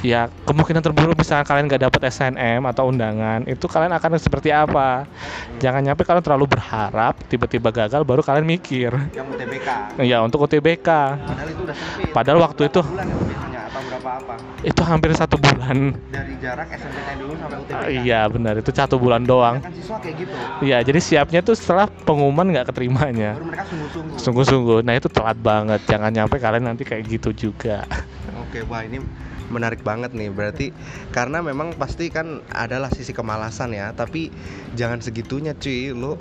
[0.03, 5.07] ya kemungkinan terburuk misalnya kalian nggak dapat SNM atau undangan itu kalian akan seperti apa?
[5.63, 8.91] Jangan nyampe kalian terlalu berharap tiba-tiba gagal baru kalian mikir.
[9.15, 9.67] Yang UTBK.
[10.03, 10.89] Ya untuk UTBK.
[11.23, 12.11] Padahal itu udah sempit.
[12.11, 14.33] Padahal waktu itu- bulan itu biasanya atau berapa apa?
[14.59, 15.95] Itu hampir satu bulan.
[16.11, 16.67] Dari jarak
[17.15, 17.79] dulu sampai UTBK.
[17.79, 18.53] Ah, iya benar.
[18.59, 19.63] Itu satu bulan doang.
[19.63, 20.35] Kan siswa kayak gitu.
[20.67, 23.39] Iya jadi siapnya tuh setelah pengumuman nggak keterimanya.
[23.39, 24.19] Baru mereka sungguh-sungguh.
[24.19, 24.79] Sungguh-sungguh.
[24.83, 25.79] Nah itu telat banget.
[25.87, 27.87] Jangan nyampe kalian nanti kayak gitu juga.
[28.43, 28.99] Oke, wah ini
[29.53, 30.33] menarik banget nih.
[30.33, 30.73] Berarti
[31.13, 34.33] karena memang pasti kan adalah sisi kemalasan ya, tapi
[34.73, 35.93] jangan segitunya cuy.
[35.93, 36.17] Lu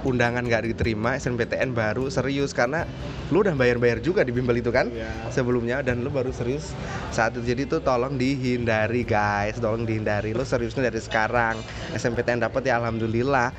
[0.00, 2.56] undangan nggak diterima SNPTN baru serius.
[2.56, 2.88] Karena
[3.28, 4.88] lu udah bayar-bayar juga di bimbel itu kan
[5.28, 5.84] sebelumnya.
[5.84, 6.72] Dan lu baru serius
[7.12, 7.44] saat itu.
[7.44, 9.60] Jadi tuh tolong dihindari guys.
[9.60, 10.32] Tolong dihindari.
[10.32, 11.60] Lu seriusnya dari sekarang.
[11.92, 13.52] SNPTN dapat ya alhamdulillah.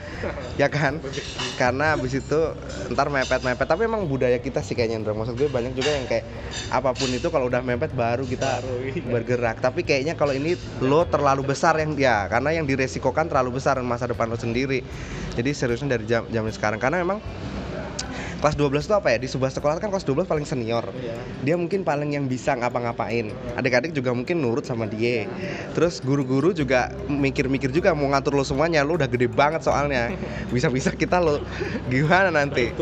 [0.57, 0.97] Ya kan?
[1.61, 2.57] Karena abis itu
[2.89, 3.69] ntar mepet-mepet.
[3.69, 6.25] Tapi emang budaya kita sih kayaknya Indra maksud gue banyak juga yang kayak
[6.71, 8.63] apa pun itu kalau udah mepet baru kita
[9.11, 9.59] bergerak.
[9.59, 14.07] Tapi kayaknya kalau ini lo terlalu besar yang ya karena yang diresikokan terlalu besar masa
[14.07, 14.79] depan lo sendiri.
[15.35, 16.79] Jadi seriusnya dari jam zaman sekarang.
[16.79, 17.19] Karena memang
[18.41, 19.17] kelas 12 itu apa ya?
[19.21, 20.81] Di sebuah sekolah kan kelas 12 paling senior.
[21.45, 23.29] Dia mungkin paling yang bisa ngapa-ngapain.
[23.53, 25.29] Adik-adik juga mungkin nurut sama dia.
[25.77, 28.81] Terus guru-guru juga mikir-mikir juga mau ngatur lo semuanya.
[28.81, 30.09] Lo udah gede banget soalnya.
[30.55, 31.45] Bisa-bisa kita lo
[31.87, 32.73] gimana nanti?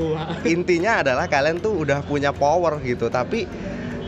[0.48, 3.12] Intinya adalah kalian tuh udah punya power gitu.
[3.12, 3.44] Tapi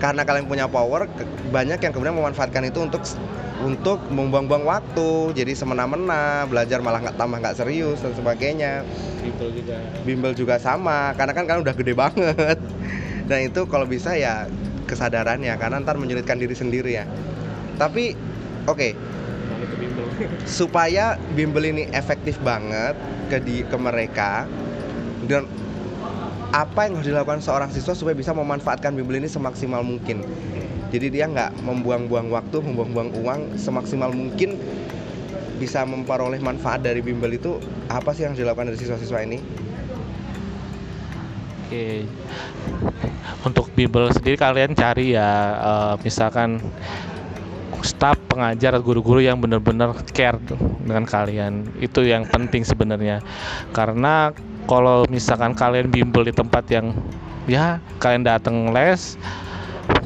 [0.02, 1.06] karena kalian punya power
[1.54, 3.06] banyak yang kemudian memanfaatkan itu untuk
[3.62, 8.82] untuk membuang-buang waktu jadi semena-mena belajar malah nggak tambah nggak serius dan sebagainya.
[9.22, 9.78] Gitu juga.
[10.02, 12.58] Bimbel juga sama karena kan kalian udah gede banget.
[13.30, 14.50] Dan itu kalau bisa ya
[14.90, 17.06] kesadarannya karena ntar menyulitkan diri sendiri ya.
[17.78, 18.18] Tapi
[18.66, 18.90] oke.
[20.50, 22.98] Supaya bimbel ini efektif banget
[23.30, 24.50] ke di ke mereka
[25.30, 25.46] dan
[26.52, 30.24] apa yang harus dilakukan seorang siswa supaya bisa memanfaatkan bimbel ini semaksimal mungkin
[30.92, 34.60] jadi dia nggak membuang-buang waktu membuang-buang uang semaksimal mungkin
[35.56, 39.40] bisa memperoleh manfaat dari bimbel itu apa sih yang harus dilakukan dari siswa-siswa ini
[41.72, 42.04] Oke.
[43.48, 46.60] Untuk Bimbel sendiri kalian cari ya eh, misalkan
[47.80, 50.36] staf pengajar guru-guru yang benar-benar care
[50.84, 51.72] dengan kalian.
[51.80, 53.24] Itu yang penting sebenarnya.
[53.72, 54.36] Karena
[54.70, 56.94] kalau misalkan kalian bimbel di tempat yang
[57.50, 59.18] ya kalian datang les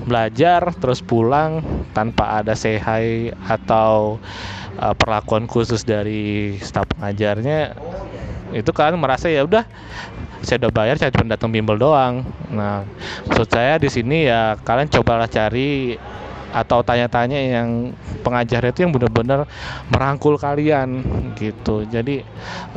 [0.05, 4.21] belajar terus pulang tanpa ada hi atau
[4.77, 7.75] eh, perlakuan khusus dari staf pengajarnya
[8.53, 9.65] itu kalian merasa ya udah
[10.45, 12.21] saya udah bayar saya cuma datang bimbel doang.
[12.53, 12.85] Nah
[13.25, 15.97] maksud saya di sini ya kalian cobalah cari
[16.55, 17.91] atau tanya-tanya yang
[18.23, 19.49] pengajar itu yang benar-benar
[19.89, 21.01] merangkul kalian
[21.35, 21.83] gitu.
[21.89, 22.21] Jadi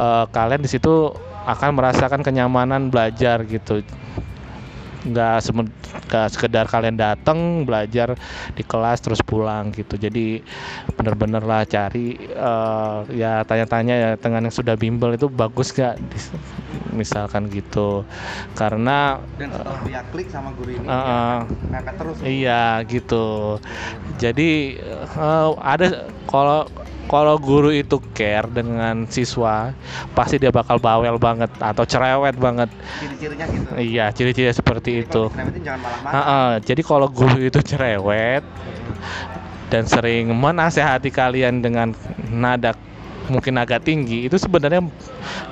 [0.01, 1.13] eh, kalian di situ
[1.49, 3.81] akan merasakan kenyamanan belajar gitu.
[5.09, 5.41] Nggak
[6.29, 8.13] sekedar kalian datang belajar
[8.53, 9.97] di kelas terus pulang gitu.
[9.97, 10.45] Jadi
[11.01, 15.97] bener-bener lah cari eh, ya tanya-tanya ya dengan yang sudah bimbel itu bagus gak
[16.93, 18.05] misalkan gitu.
[18.53, 21.37] Karena dan setelah dia klik sama guru ini Eh, eh,
[21.73, 22.17] mepet terus.
[22.21, 23.57] Iya gitu.
[24.21, 25.87] Jadi eh, ada
[26.29, 26.69] kalau
[27.09, 29.73] kalau guru itu care dengan siswa,
[30.13, 32.69] pasti dia bakal bawel banget atau cerewet banget.
[33.01, 35.23] ciri-cirinya gitu Iya, ciri-ciri seperti Jadi itu.
[35.65, 38.45] jangan malah marah Heeh, jadi kalau guru itu cerewet
[39.73, 41.97] dan sering menasehati kalian dengan
[42.29, 42.77] nada
[43.29, 44.81] mungkin agak tinggi, itu sebenarnya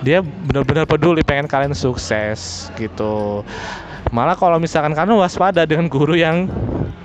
[0.00, 3.44] dia benar-benar peduli pengen kalian sukses gitu.
[4.14, 6.48] Malah kalau misalkan kamu waspada dengan guru yang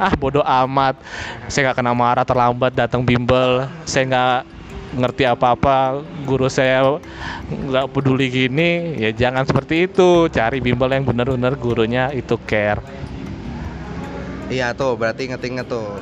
[0.01, 0.97] ah bodoh amat,
[1.45, 4.41] saya nggak kena marah terlambat datang bimbel, saya nggak
[4.97, 6.97] ngerti apa-apa, guru saya
[7.47, 10.25] nggak peduli gini, ya jangan seperti itu.
[10.33, 12.81] Cari bimbel yang benar-benar gurunya itu care.
[14.51, 16.01] Iya tuh, berarti inget-inget tuh.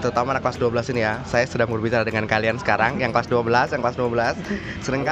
[0.00, 1.20] Terutama anak kelas 12 ini ya.
[1.28, 2.96] Saya sedang berbicara dengan kalian sekarang.
[3.02, 4.36] Yang kelas 12 yang kelas 12
[4.80, 5.04] sering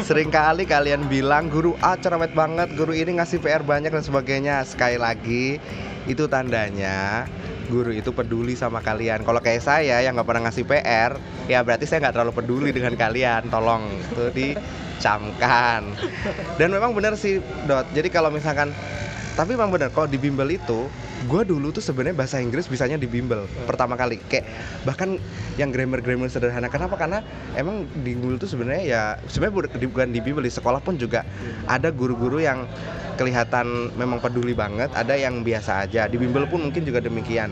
[0.00, 2.72] sering kali kalian bilang guru A cerewet banget.
[2.72, 4.64] Guru ini ngasih PR banyak dan sebagainya.
[4.64, 5.60] Sekali lagi
[6.08, 7.28] itu tandanya
[7.74, 9.26] guru itu peduli sama kalian.
[9.26, 11.18] Kalau kayak saya yang nggak pernah ngasih PR
[11.50, 13.50] ya berarti saya nggak terlalu peduli dengan kalian.
[13.50, 15.82] Tolong itu dicamkan.
[16.54, 17.90] Dan memang benar sih dot.
[17.90, 18.70] Jadi kalau misalkan
[19.34, 20.86] tapi memang benar kalau di bimbel itu
[21.24, 23.66] gue dulu tuh sebenarnya bahasa Inggris bisanya di bimbel hmm.
[23.66, 24.20] pertama kali.
[24.28, 24.48] Kayak
[24.84, 25.16] bahkan
[25.56, 26.68] yang grammar grammar sederhana.
[26.68, 27.00] Kenapa?
[27.00, 27.24] Karena
[27.56, 29.54] emang di bimbel tuh sebenarnya ya sebenarnya
[29.88, 31.24] bukan di bimbel di sekolah pun juga
[31.64, 32.68] ada guru-guru yang
[33.14, 36.06] kelihatan memang peduli banget ada yang biasa aja.
[36.10, 37.50] Di bimbel pun mungkin juga demikian.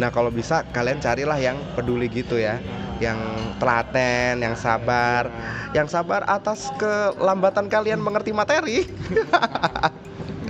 [0.00, 2.56] Nah kalau bisa kalian carilah yang peduli gitu ya.
[3.02, 3.18] Yang
[3.58, 5.26] telaten, yang sabar,
[5.74, 8.86] yang sabar atas kelambatan kalian mengerti materi.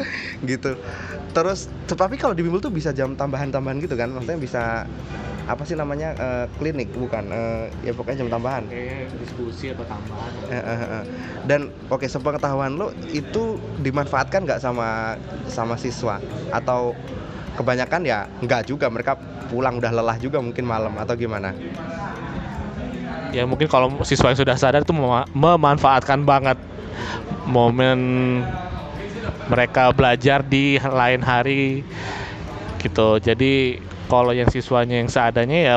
[0.50, 0.76] gitu.
[1.32, 4.12] Terus tapi kalau di bimbel tuh bisa jam tambahan-tambahan gitu kan?
[4.12, 4.62] Maksudnya bisa
[5.42, 7.26] apa sih namanya uh, klinik bukan?
[7.32, 8.62] Uh, ya pokoknya jam tambahan.
[8.68, 10.30] Kayak diskusi atau tambahan.
[10.46, 11.04] Uh, uh, uh.
[11.48, 15.18] dan oke okay, sepengetahuan lo itu dimanfaatkan nggak sama
[15.50, 16.22] sama siswa?
[16.54, 16.94] Atau
[17.56, 19.18] kebanyakan ya nggak juga mereka
[19.52, 21.52] pulang udah lelah juga mungkin malam atau gimana?
[23.32, 26.60] Ya mungkin kalau siswa yang sudah sadar itu mem memanfaatkan banget
[27.48, 27.98] momen
[29.52, 31.84] mereka belajar di lain hari
[32.80, 33.20] gitu.
[33.20, 33.76] Jadi
[34.08, 35.74] kalau yang siswanya yang seadanya ya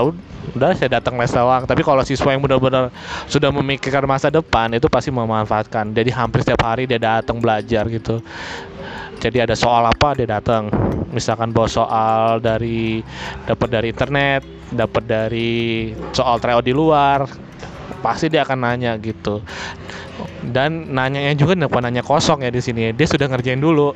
[0.55, 1.67] udah saya datang les doang.
[1.67, 2.87] Tapi kalau siswa yang benar-benar
[3.27, 5.91] sudah memikirkan masa depan itu pasti memanfaatkan.
[5.91, 8.23] Jadi hampir setiap hari dia datang belajar gitu.
[9.19, 10.71] Jadi ada soal apa dia datang.
[11.11, 13.03] Misalkan bawa soal dari
[13.43, 17.29] dapat dari internet dapat dari soal tryout di luar
[18.01, 19.41] pasti dia akan nanya gitu
[20.51, 22.91] dan nanyanya juga bukan nanya kosong ya di sini.
[22.93, 23.93] Dia sudah ngerjain dulu.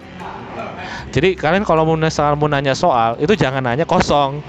[1.09, 4.41] Jadi kalian kalau mau nanya, mau nanya soal itu jangan nanya kosong.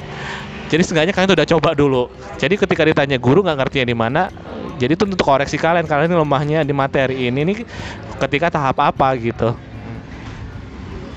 [0.70, 2.02] Jadi seenggaknya kalian tuh udah coba dulu.
[2.38, 4.30] Jadi ketika ditanya guru nggak ngerti di mana?
[4.78, 5.84] Jadi itu untuk koreksi kalian.
[5.84, 7.58] Kalian lemahnya di materi ini nih
[8.20, 9.56] ketika tahap apa gitu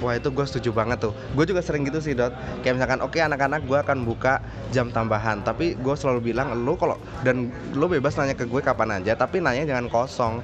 [0.04, 1.16] Wah itu gue setuju banget tuh.
[1.32, 2.36] Gue juga sering gitu sih Dot.
[2.60, 4.44] Kayak misalkan oke okay, anak-anak gue akan buka
[4.76, 9.00] jam tambahan Tapi gue selalu bilang lo kalau Dan lo bebas nanya ke gue kapan
[9.00, 10.44] aja Tapi nanya jangan kosong.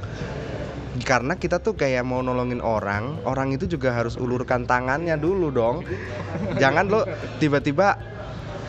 [1.04, 5.86] Karena kita tuh kayak mau nolongin orang, orang itu juga harus ulurkan tangannya dulu dong.
[6.58, 7.06] Jangan lo
[7.38, 7.96] tiba-tiba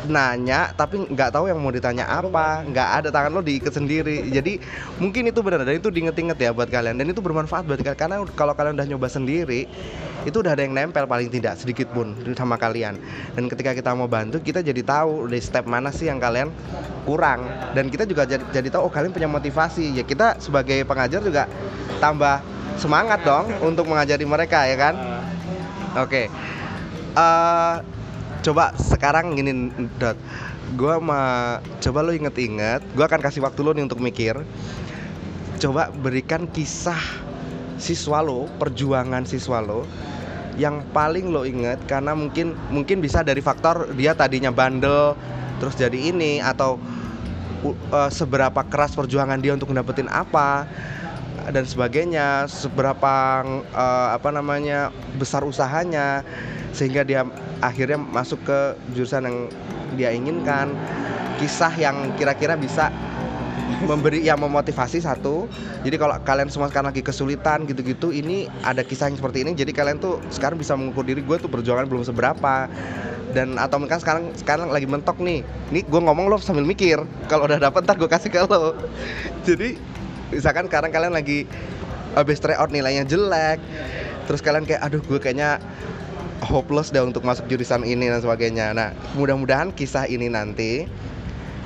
[0.09, 2.62] nanya tapi nggak tahu yang mau ditanya apa.
[2.68, 4.29] Nggak ada tangan lo diikat sendiri.
[4.31, 4.61] Jadi
[5.00, 7.00] mungkin itu benar dan itu diinget-inget ya buat kalian.
[7.00, 7.98] Dan itu bermanfaat buat kalian.
[7.98, 9.66] Karena kalau kalian udah nyoba sendiri
[10.28, 13.00] itu udah ada yang nempel paling tidak sedikit pun sama kalian.
[13.33, 16.52] Dan ketika kita mau bantu kita jadi tahu di step mana sih yang kalian
[17.09, 17.48] kurang.
[17.72, 19.96] Dan kita juga jadi, jadi tahu oh kalian punya motivasi.
[19.96, 21.48] Ya kita sebagai pengajar juga
[22.04, 22.44] tambah
[22.76, 24.94] semangat dong untuk mengajari mereka ya kan?
[25.96, 26.06] Oke.
[26.06, 26.26] Okay.
[27.16, 27.74] uh, eh,
[28.44, 30.16] coba sekarang gini dot.
[30.78, 34.37] Gue mau coba lo inget-inget gue akan kasih waktu lo nih untuk mikir.
[35.61, 37.29] Coba berikan kisah
[37.80, 39.88] siswa lo perjuangan siswa lo
[40.60, 45.16] yang paling lo inget karena mungkin mungkin bisa dari faktor dia tadinya bandel
[45.58, 46.76] terus jadi ini atau
[47.92, 50.68] uh, seberapa keras perjuangan dia untuk mendapatkan apa
[51.48, 56.20] dan sebagainya seberapa uh, apa namanya besar usahanya
[56.70, 57.26] sehingga dia
[57.64, 58.58] akhirnya masuk ke
[58.94, 59.38] jurusan yang
[59.98, 60.72] dia inginkan.
[61.40, 62.92] Kisah yang kira-kira bisa
[63.84, 65.48] memberi yang memotivasi satu.
[65.84, 69.72] Jadi kalau kalian semua sekarang lagi kesulitan gitu-gitu ini ada kisah yang seperti ini jadi
[69.72, 72.68] kalian tuh sekarang bisa mengukur diri gue tuh perjuangan belum seberapa.
[73.30, 76.98] Dan atau mungkin sekarang sekarang lagi mentok nih nih gue ngomong lo sambil mikir
[77.30, 78.74] kalau udah dapet ntar gue kasih ke lo.
[79.46, 79.78] Jadi
[80.34, 81.46] misalkan sekarang kalian lagi
[82.18, 83.62] habis tryout nilainya jelek
[84.26, 85.62] terus kalian kayak aduh gue kayaknya
[86.42, 88.72] hopeless deh untuk masuk jurusan ini dan sebagainya.
[88.72, 90.88] Nah, mudah-mudahan kisah ini nanti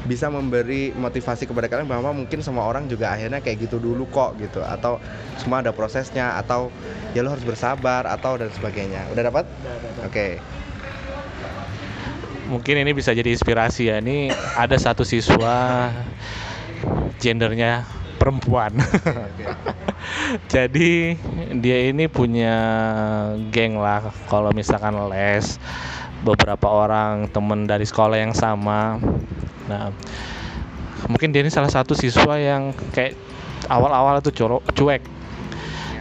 [0.05, 4.37] bisa memberi motivasi kepada kalian bahwa mungkin semua orang juga akhirnya kayak gitu dulu kok
[4.37, 5.01] gitu atau
[5.41, 6.69] semua ada prosesnya atau
[7.17, 9.09] ya lo harus bersabar atau dan sebagainya.
[9.13, 9.45] Udah dapat?
[10.05, 10.09] Oke.
[10.13, 10.33] Okay.
[12.45, 14.05] Mungkin ini bisa jadi inspirasi ya.
[14.05, 14.29] Ini
[14.61, 15.89] ada satu siswa
[17.17, 17.89] gendernya
[18.21, 18.77] perempuan.
[20.53, 21.17] Jadi
[21.61, 22.57] dia ini punya
[23.49, 25.57] geng lah kalau misalkan les
[26.25, 28.97] beberapa orang temen dari sekolah yang sama.
[29.69, 29.93] Nah,
[31.07, 33.15] mungkin dia ini salah satu siswa yang kayak
[33.69, 35.03] awal-awal itu corok cuek.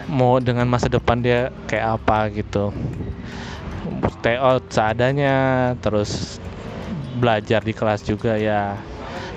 [0.08, 2.72] Mau dengan masa depan dia kayak apa gitu.
[4.20, 6.39] Stay out seadanya terus
[7.20, 8.80] belajar di kelas juga ya.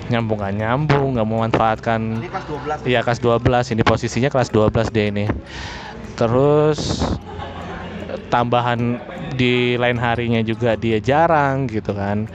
[0.07, 1.99] Nyambung gak nyambung nggak memanfaatkan.
[2.23, 5.25] Ini kelas 12 iya kelas 12 ini posisinya kelas 12 deh ini
[6.17, 7.05] terus
[8.27, 8.99] tambahan
[9.35, 12.27] di lain harinya juga dia jarang gitu kan.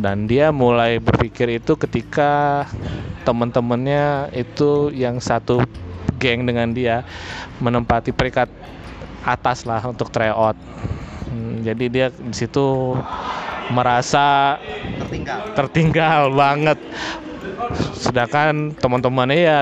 [0.00, 2.64] Dan dia mulai berpikir itu ketika
[3.26, 5.60] teman-temannya itu yang satu
[6.16, 7.04] geng dengan dia
[7.60, 8.48] menempati peringkat
[9.24, 10.56] atas lah untuk tryout.
[11.28, 12.96] Hmm, jadi dia di situ
[13.70, 14.56] merasa
[15.04, 15.38] tertinggal.
[15.54, 16.78] tertinggal banget.
[17.94, 19.60] Sedangkan teman-temannya ya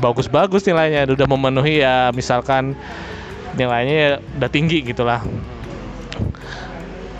[0.00, 2.14] bagus-bagus nilainya udah memenuhi ya.
[2.14, 2.78] Misalkan
[3.56, 5.20] nilainya ya udah tinggi gitulah.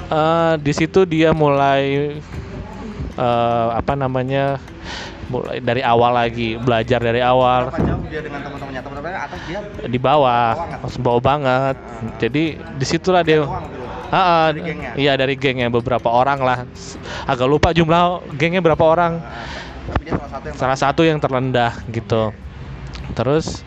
[0.06, 2.14] Eh, di situ dia mulai
[3.18, 4.62] eh, apa namanya
[5.26, 7.74] mulai dari awal lagi belajar dari awal.
[7.74, 8.80] Berapa jauh dia dengan teman-temannya?
[8.86, 9.60] Teman-temannya atas dia?
[9.82, 10.54] Di bawah
[10.86, 11.76] langsung bawah banget.
[12.22, 13.42] Jadi di situlah dia
[14.06, 14.90] Ah, ah, Dari gengnya?
[14.94, 15.66] iya dari gengnya.
[15.66, 16.58] Beberapa orang lah.
[17.26, 19.18] Agak lupa jumlah gengnya berapa orang.
[19.18, 22.30] Tapi dia salah satu yang salah satu yang terendah gitu.
[23.18, 23.66] Terus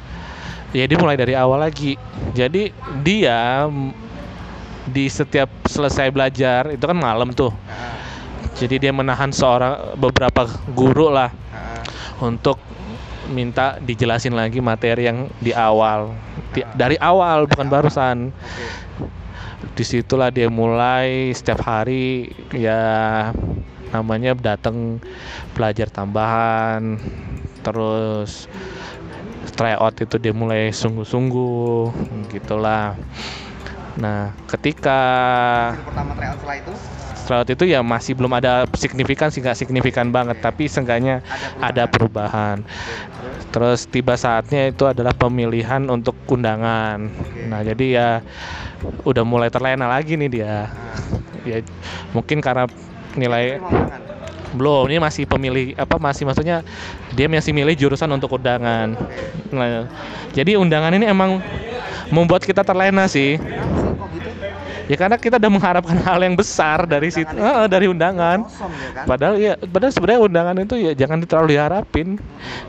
[0.74, 1.98] ya dia mulai dari awal lagi.
[2.34, 3.66] Jadi dia
[4.90, 7.54] di setiap selesai belajar itu kan malam tuh.
[8.58, 10.44] Jadi dia menahan seorang beberapa
[10.76, 11.80] guru lah nah,
[12.20, 12.60] untuk
[13.32, 16.12] minta dijelasin lagi materi yang di awal.
[16.52, 18.18] Di- dari awal bukan barusan.
[19.78, 23.32] Di situlah dia mulai setiap hari ya
[23.96, 25.00] namanya datang
[25.56, 27.00] belajar tambahan.
[27.64, 28.50] Terus
[29.60, 31.92] tryout itu dia mulai sungguh-sungguh
[32.32, 32.96] gitulah
[34.00, 35.00] nah ketika
[35.84, 36.74] pertama tryout setelah itu
[37.28, 41.20] tryout itu ya masih belum ada signifikan sih nggak signifikan banget tapi seenggaknya
[41.60, 47.10] ada perubahan Oke, terus Terus tiba saatnya itu adalah pemilihan untuk undangan.
[47.10, 47.50] Oke.
[47.50, 48.10] Nah, jadi ya
[49.02, 50.70] udah mulai terlena lagi nih dia.
[50.70, 50.98] nah,
[51.42, 51.58] Ya
[52.14, 52.70] mungkin karena
[53.18, 53.58] nilai.
[54.50, 56.66] Belum ini masih pemilih apa masih maksudnya
[57.14, 58.98] dia masih milih jurusan untuk undangan.
[59.54, 59.86] Nah,
[60.34, 61.38] jadi undangan ini emang
[62.10, 63.38] membuat kita terlena sih.
[64.90, 68.38] Ya karena kita udah mengharapkan hal yang besar dari situ, Undangan eh, dari undangan.
[68.42, 72.08] kosong ya kan Padahal ya, padahal sebenarnya undangan itu ya jangan terlalu diharapin,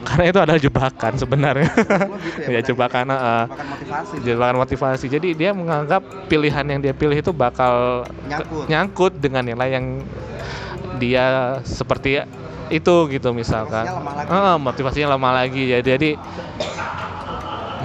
[0.04, 1.72] karena itu adalah jebakan sebenarnya.
[1.72, 3.42] Lo gitu ya jebakan, heeh.
[3.48, 5.06] jebakan motivasi jebakan motivasi.
[5.08, 8.64] Jadi dia menganggap pilihan yang dia pilih itu bakal Nyangkut.
[8.68, 10.04] nyangkut dengan nilai yang
[11.00, 12.20] dia seperti
[12.68, 13.88] itu gitu misalkan.
[13.88, 14.28] Motivasinya lemah lagi.
[14.30, 15.80] Heeh, motivasinya lemah lagi ya.
[15.80, 16.10] Jadi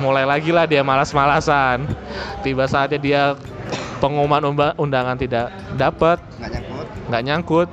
[0.03, 1.87] mulai lagi lah dia malas-malasan.
[2.43, 3.21] Tiba saatnya dia
[4.03, 4.43] pengumuman
[4.75, 5.49] undangan tidak
[5.79, 7.69] dapat, nggak nyangkut nggak nyangkut,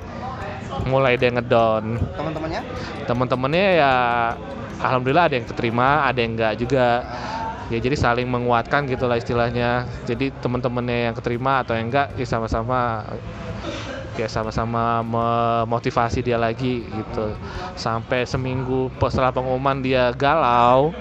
[0.87, 1.97] mulai dia ngedown.
[2.15, 2.61] teman-temannya
[3.09, 3.93] Teman-temannya ya
[4.79, 6.87] alhamdulillah ada yang keterima, ada yang enggak juga.
[7.71, 9.89] Ya jadi saling menguatkan gitulah istilahnya.
[10.05, 13.07] Jadi teman-temannya yang keterima atau yang enggak ya sama-sama
[14.17, 17.33] ya sama-sama memotivasi dia lagi gitu.
[17.73, 20.93] Sampai seminggu setelah pengumuman dia galau,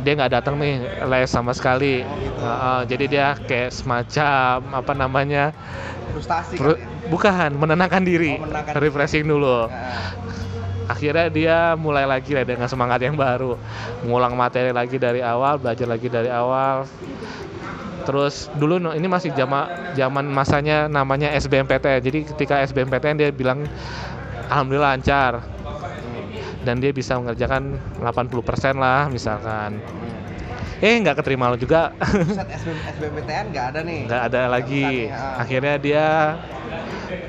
[0.00, 2.04] dia nggak datang nih les sama sekali.
[2.40, 5.52] Heeh, jadi dia kayak semacam apa namanya?
[6.10, 7.06] frustasi Fru- kali ya?
[7.06, 8.82] bukan menenangkan diri, Oh, menenangkan diri.
[8.90, 9.70] refreshing dulu.
[9.70, 10.28] Nah,
[10.90, 13.54] Akhirnya dia mulai lagi lah dengan semangat yang baru,
[14.02, 16.82] ngulang materi lagi dari awal, belajar lagi dari awal.
[18.04, 22.00] Terus dulu ini masih zaman zaman masanya namanya SBMPTN.
[22.00, 23.64] Jadi ketika SBMPTN dia bilang
[24.50, 25.44] alhamdulillah lancar
[26.64, 29.80] dan dia bisa mengerjakan 80% lah misalkan.
[30.80, 31.92] Eh nggak keterima lo juga,
[32.32, 35.12] Set SBM, SBMPTN nggak ada nih nggak ada lagi.
[35.12, 35.44] Ah.
[35.44, 36.06] Akhirnya dia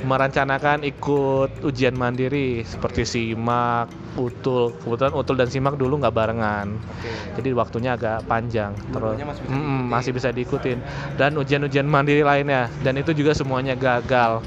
[0.02, 4.74] merencanakan ikut ujian mandiri seperti simak, utul.
[4.82, 6.80] Kebetulan utul dan simak dulu nggak barengan.
[6.80, 7.12] Oke.
[7.38, 8.72] Jadi waktunya agak panjang.
[8.90, 9.60] Terus masih bisa
[9.92, 10.78] masih bisa diikutin.
[11.20, 14.42] Dan ujian-ujian mandiri lainnya dan itu juga semuanya gagal.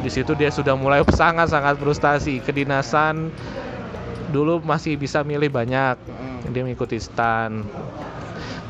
[0.00, 2.38] Di situ dia sudah mulai sangat-sangat frustasi.
[2.38, 3.34] Kedinasan
[4.32, 5.98] dulu masih bisa milih banyak.
[6.54, 7.64] Dia mengikuti stan.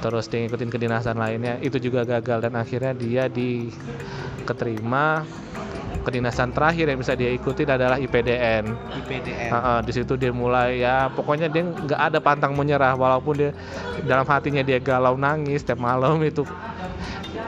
[0.04, 1.56] Terus dia ngikutin kedinasan lainnya.
[1.64, 5.24] Itu juga gagal dan akhirnya dia diketerima.
[6.04, 8.76] Kedinasan terakhir yang bisa dia ikutin adalah IPDN.
[9.00, 13.50] IPDN Heeh, di situ dia mulai ya pokoknya dia nggak ada pantang menyerah walaupun dia
[14.04, 16.44] dalam hatinya dia galau nangis setiap malam itu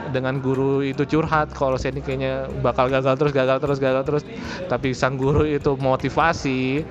[0.09, 4.23] dengan guru itu curhat kalau saya ini kayaknya bakal gagal terus gagal terus gagal terus.
[4.65, 6.81] Tapi sang guru itu motivasi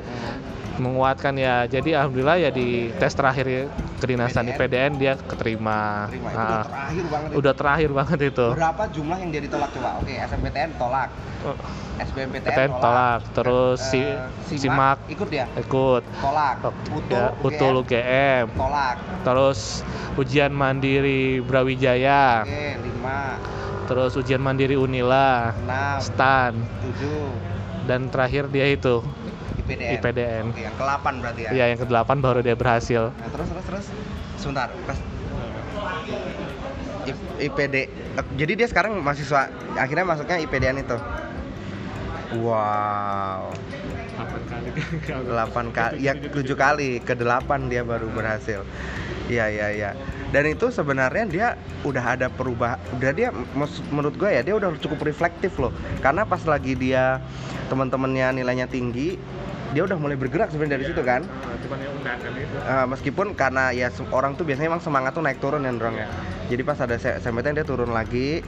[0.76, 1.64] menguatkan ya.
[1.64, 3.62] Jadi alhamdulillah ya di tes terakhir ya,
[3.96, 4.56] kedinasan IPDN.
[4.56, 6.06] IPDN dia keterima.
[6.08, 7.36] Terima, itu Ah, udah terakhir banget itu.
[7.36, 8.46] udah terakhir banget itu.
[8.52, 9.90] Berapa jumlah yang dia ditolak coba?
[9.98, 11.08] Oke SMPTN tolak.
[11.42, 11.56] Oh,
[11.96, 13.20] SBMPTN PTN tolak.
[13.32, 15.46] terus si Eh, simak ikut dia?
[15.54, 16.02] ikut.
[16.18, 16.56] Tolak.
[16.60, 18.96] Oh, utul ya, utul UGM tolak.
[19.22, 19.80] Terus
[20.14, 22.42] ujian mandiri Brawijaya.
[22.42, 23.40] Oke lima.
[23.86, 25.54] Terus ujian mandiri Unila.
[25.54, 25.98] Enam.
[26.02, 26.52] Stan.
[26.82, 27.30] Tujuh.
[27.86, 28.98] Dan terakhir dia itu
[29.66, 31.50] IPDN IPDN oke yang ke-8 berarti ya?
[31.50, 33.10] Ya yang ke-8 baru dia berhasil.
[33.10, 33.86] Nah, terus terus terus.
[34.38, 34.70] Sebentar
[37.06, 37.74] I- IPD.
[38.38, 40.96] Jadi dia sekarang mahasiswa akhirnya masuknya IPDN itu.
[42.42, 43.54] Wow.
[44.18, 44.68] 8 kali.
[45.34, 45.96] 8 kali.
[46.02, 46.90] Ya 7 kali.
[47.02, 48.66] Ke 8 dia baru berhasil.
[49.26, 49.90] Iya iya iya.
[50.30, 51.48] Dan itu sebenarnya dia
[51.82, 53.30] udah ada perubahan udah dia
[53.90, 55.74] menurut gue ya dia udah cukup reflektif loh.
[56.02, 57.22] Karena pas lagi dia
[57.66, 59.18] teman-temannya nilainya tinggi
[59.76, 61.20] dia udah mulai bergerak sebenarnya dari situ kan
[61.60, 65.36] cuman ya undangan itu Eh, meskipun karena ya orang tuh biasanya emang semangat tuh naik
[65.36, 66.08] turun ya Ndrong ya.
[66.48, 68.40] Jadi pas ada se- SMPTN dia turun lagi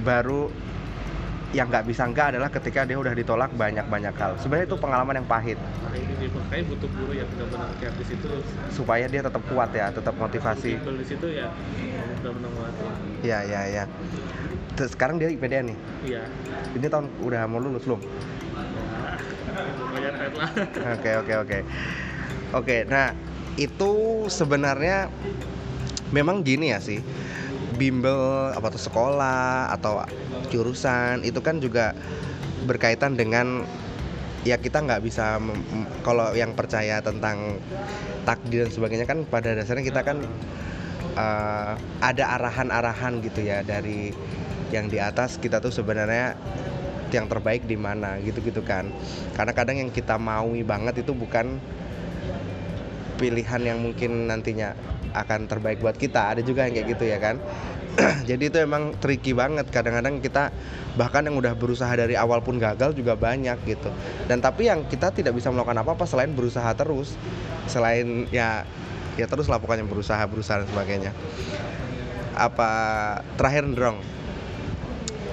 [0.00, 0.48] baru
[1.52, 4.34] yang nggak bisa enggak adalah ketika dia udah ditolak banyak-banyak hal.
[4.40, 8.04] Sebenarnya itu pengalaman yang pahit Makanya ini dia makanya butuh guru yang benar-benar kayak di
[8.08, 8.26] situ
[8.72, 10.72] supaya dia tetap kuat ya, tetap motivasi.
[10.74, 11.52] di situ ya
[12.24, 12.86] benar-benar nguatin
[13.20, 13.84] Iya iya iya.
[14.74, 15.78] Terus sekarang dia IPDN nih.
[16.08, 16.22] iya
[16.74, 18.00] Ini tahun udah mau lulus belum?
[20.94, 21.58] Oke oke oke.
[22.54, 23.10] Oke, nah
[23.58, 25.10] itu sebenarnya
[26.14, 27.02] memang gini ya sih.
[27.74, 30.06] Bimbel apa tuh sekolah atau
[30.50, 31.90] jurusan itu kan juga
[32.70, 33.66] berkaitan dengan
[34.46, 35.42] ya kita nggak bisa
[36.06, 37.58] kalau yang percaya tentang
[38.22, 40.22] takdir dan sebagainya kan pada dasarnya kita kan
[41.18, 44.14] eh, ada arahan-arahan gitu ya dari
[44.70, 46.38] yang di atas kita tuh sebenarnya
[47.14, 48.90] yang terbaik di mana gitu-gitu kan.
[49.38, 51.62] Karena kadang yang kita maui banget itu bukan
[53.16, 54.74] pilihan yang mungkin nantinya
[55.14, 56.34] akan terbaik buat kita.
[56.34, 57.38] Ada juga yang kayak gitu ya kan.
[58.28, 59.70] Jadi itu emang tricky banget.
[59.70, 60.50] Kadang-kadang kita
[60.98, 63.90] bahkan yang udah berusaha dari awal pun gagal juga banyak gitu.
[64.26, 67.14] Dan tapi yang kita tidak bisa melakukan apa-apa selain berusaha terus.
[67.70, 68.66] Selain ya
[69.14, 71.12] ya terus lah pokoknya berusaha berusaha dan sebagainya.
[72.34, 72.70] Apa
[73.38, 74.02] terakhir Ndrong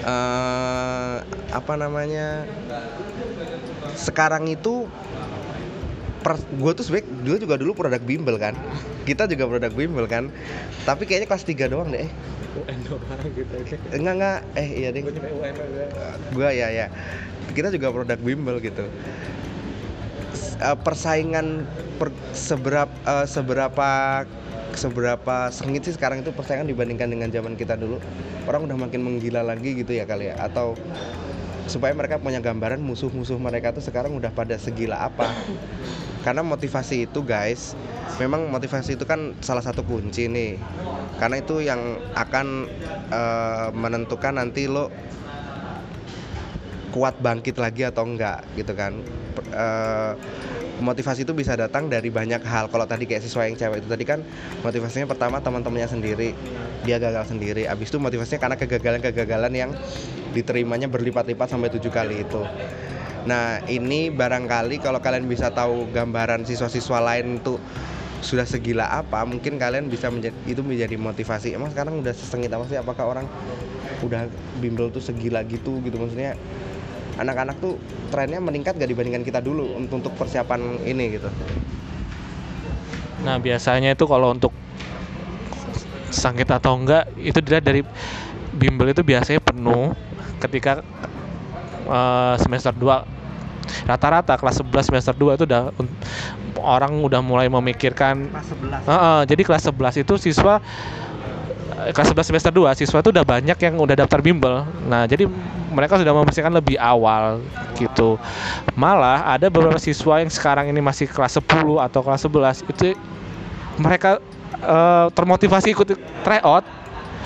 [0.02, 1.16] eh
[1.54, 2.42] apa namanya
[3.94, 4.90] sekarang itu
[6.22, 8.54] per, gue tuh sebenernya gue juga dulu produk bimbel kan.
[9.02, 10.30] Kita juga produk bimbel kan.
[10.86, 12.06] Tapi kayaknya kelas 3 doang deh
[12.52, 13.54] UN doang gitu
[13.94, 14.38] enggak enggak.
[14.58, 15.02] Eh iya deh.
[15.02, 15.14] Gue
[16.34, 16.86] gue ya ya.
[17.54, 18.86] Kita juga produk bimbel gitu
[20.60, 21.64] Eh, persaingan
[21.96, 23.90] per- seberapa eh, seberapa
[24.72, 28.00] seberapa sengit sih sekarang itu persaingan dibandingkan dengan zaman kita dulu?
[28.48, 30.36] Orang udah makin menggila lagi gitu ya kali ya?
[30.40, 30.76] Atau
[31.70, 35.28] supaya mereka punya gambaran musuh-musuh mereka tuh sekarang udah pada segila apa?
[36.26, 37.74] Karena motivasi itu guys
[38.20, 40.60] memang motivasi itu kan salah satu kunci nih.
[41.20, 42.66] Karena itu yang akan
[43.12, 44.88] eh, menentukan nanti lo
[46.92, 49.00] kuat bangkit lagi atau enggak gitu kan.
[49.52, 50.12] Eh,
[50.82, 52.68] motivasi itu bisa datang dari banyak hal.
[52.68, 54.20] Kalau tadi kayak siswa yang cewek itu tadi kan
[54.60, 56.36] motivasinya pertama teman-temannya sendiri
[56.84, 57.64] dia gagal sendiri.
[57.70, 59.70] Abis itu motivasinya karena kegagalan-kegagalan yang
[60.36, 62.42] diterimanya berlipat-lipat sampai tujuh kali itu.
[63.22, 67.62] Nah ini barangkali kalau kalian bisa tahu gambaran siswa-siswa lain tuh
[68.22, 71.54] sudah segila apa mungkin kalian bisa menjadi itu menjadi motivasi.
[71.54, 72.78] Emang sekarang udah sesengit apa sih?
[72.78, 73.26] Apakah orang
[74.02, 74.26] udah
[74.58, 75.94] bimbel tuh segila gitu gitu?
[75.98, 76.34] Maksudnya
[77.20, 77.76] anak-anak tuh
[78.08, 81.28] trennya meningkat gak dibandingkan kita dulu untuk untuk persiapan ini gitu.
[83.22, 84.52] Nah biasanya itu kalau untuk
[86.12, 87.80] sakit atau enggak itu dilihat dari
[88.52, 89.96] bimbel itu biasanya penuh
[90.44, 90.84] ketika
[91.88, 93.22] eh, semester 2
[93.88, 95.72] rata-rata kelas 11 semester 2 itu udah
[96.62, 98.48] orang udah mulai memikirkan kelas
[98.84, 100.60] 11 Heeh, jadi kelas 11 itu siswa
[101.90, 104.62] kelas 11 semester 2 siswa itu udah banyak yang udah daftar bimbel.
[104.86, 105.26] Nah, jadi
[105.74, 107.42] mereka sudah mempersiapkan lebih awal
[107.74, 108.20] gitu.
[108.78, 112.94] Malah ada beberapa siswa yang sekarang ini masih kelas 10 atau kelas 11 itu
[113.80, 114.22] mereka
[114.62, 116.64] eh, termotivasi ikut tryout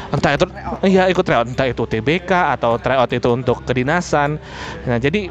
[0.07, 0.47] entah itu
[0.87, 4.39] iya ikut tryout entah itu TBK atau tryout itu untuk kedinasan.
[4.87, 5.29] Nah, jadi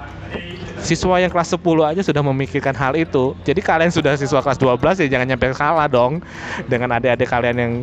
[0.85, 3.33] siswa yang kelas 10 aja sudah memikirkan hal itu.
[3.41, 6.21] Jadi kalian sudah siswa kelas 12 ya jangan nyampe kalah dong
[6.69, 7.73] dengan adik-adik kalian yang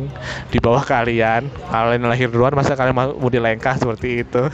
[0.49, 1.51] di bawah kalian.
[1.67, 4.47] Kalian lahir duluan masa kalian mau dilengkah seperti itu.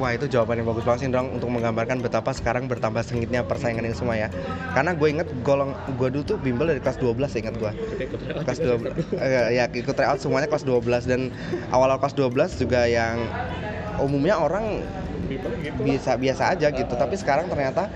[0.00, 3.84] Wah itu jawaban yang bagus banget sih Ndrong untuk menggambarkan betapa sekarang bertambah sengitnya persaingan
[3.84, 4.32] ini semua ya.
[4.72, 7.72] Karena gue inget golong gue dulu tuh bimbel dari kelas 12 ya inget gue.
[8.40, 8.88] Kelas 12
[9.20, 11.28] eh, ya ikut tryout semuanya kelas 12 dan
[11.68, 13.20] awal-awal kelas 12 juga yang
[14.00, 14.80] umumnya orang
[15.78, 16.94] biasa biasa aja gitu.
[16.96, 17.88] Tapi sekarang ternyata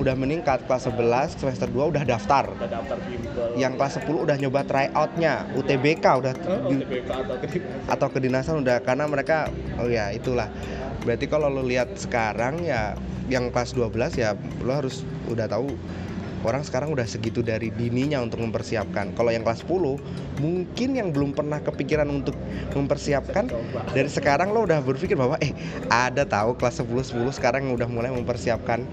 [0.00, 2.48] udah meningkat kelas 11 semester 2 udah daftar.
[2.56, 3.52] daftar bimbel.
[3.58, 6.32] Yang kelas 10 udah nyoba tryoutnya UTBK udah
[6.72, 6.84] di-
[7.84, 10.48] atau kedinasan udah karena mereka oh ya itulah
[11.04, 12.92] berarti kalau lo lihat sekarang ya
[13.28, 15.72] yang kelas 12 ya lo harus udah tahu
[16.44, 19.12] orang sekarang udah segitu dari dininya untuk mempersiapkan.
[19.12, 22.36] Kalau yang kelas 10 mungkin yang belum pernah kepikiran untuk
[22.72, 23.52] mempersiapkan
[23.92, 25.52] dari sekarang lo udah berpikir bahwa eh
[25.92, 28.84] ada tahu kelas 10 10 sekarang udah mulai mempersiapkan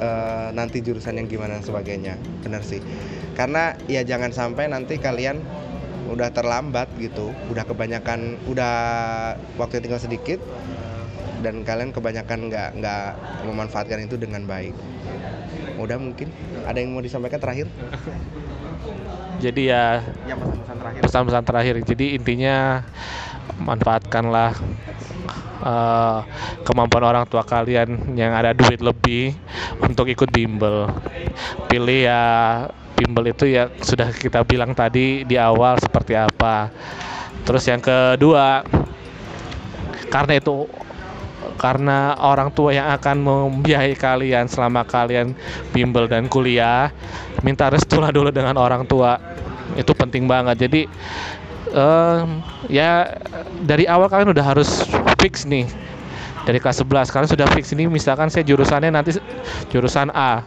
[0.00, 2.14] eh, nanti jurusan yang gimana dan sebagainya.
[2.40, 2.80] Benar sih.
[3.36, 5.44] Karena ya jangan sampai nanti kalian
[6.06, 8.74] udah terlambat gitu udah kebanyakan udah
[9.58, 10.38] waktu tinggal sedikit
[11.42, 13.06] dan kalian kebanyakan nggak nggak
[13.44, 14.72] memanfaatkan itu dengan baik
[15.76, 16.28] udah mungkin
[16.64, 17.68] ada yang mau disampaikan terakhir
[19.36, 21.74] Jadi ya ya pesan-pesan terakhir pesan-pesan terakhir.
[21.84, 22.80] Jadi intinya
[23.60, 24.52] manfaatkanlah
[25.60, 26.18] eh,
[26.64, 29.36] kemampuan orang tua kalian yang ada duit lebih
[29.84, 30.88] untuk ikut bimbel.
[31.68, 32.22] Pilih ya
[32.96, 36.72] bimbel itu ya sudah kita bilang tadi di awal seperti apa.
[37.44, 38.64] Terus yang kedua
[40.08, 40.64] karena itu
[41.56, 45.32] karena orang tua yang akan membiayai kalian selama kalian
[45.72, 46.92] bimbel dan kuliah
[47.40, 49.18] minta restulah dulu dengan orang tua.
[49.74, 50.68] Itu penting banget.
[50.68, 50.86] Jadi
[51.74, 52.28] em,
[52.70, 53.18] ya
[53.64, 54.84] dari awal kalian udah harus
[55.18, 55.66] fix nih.
[56.46, 57.90] Dari kelas 11 kalian sudah fix ini.
[57.90, 59.18] Misalkan saya jurusannya nanti
[59.74, 60.46] jurusan A.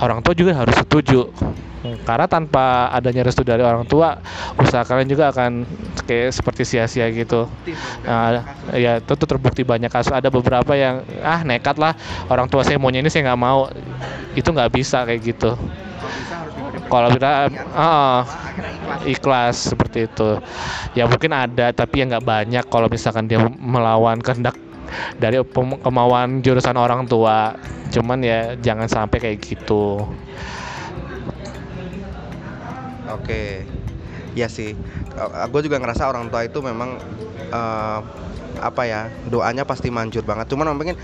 [0.00, 1.32] Orang tua juga harus setuju
[1.80, 4.20] karena tanpa adanya restu dari orang tua
[4.60, 5.64] usaha kalian juga akan
[6.04, 7.48] kayak seperti sia-sia gitu.
[8.04, 8.44] Nah,
[8.76, 10.12] ya itu tuh terbukti banyak kasus.
[10.12, 11.96] Ada beberapa yang ah nekat lah
[12.28, 13.72] orang tua saya maunya ini saya nggak mau.
[14.36, 15.56] Itu nggak bisa kayak gitu.
[16.90, 18.28] Kalau kita ah,
[19.08, 19.72] ikhlas.
[19.72, 20.36] seperti itu.
[20.92, 24.58] Ya mungkin ada tapi ya nggak banyak kalau misalkan dia melawan kehendak
[25.16, 25.40] dari
[25.80, 27.56] kemauan jurusan orang tua.
[27.88, 30.04] Cuman ya jangan sampai kayak gitu
[33.16, 33.66] Oke,
[34.38, 34.76] ya sih.
[35.50, 36.96] Gue juga ngerasa orang tua itu memang
[37.50, 37.98] eh,
[38.60, 40.52] apa ya doanya pasti manjur banget.
[40.52, 40.94] Cuman mungkin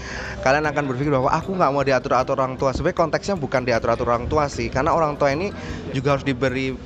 [0.44, 2.70] kalian akan berpikir bahwa aku nggak mau diatur atur orang tua.
[2.76, 5.50] Sebenarnya konteksnya bukan diatur atur orang tua sih, karena orang tua ini
[5.96, 6.76] juga harus diberi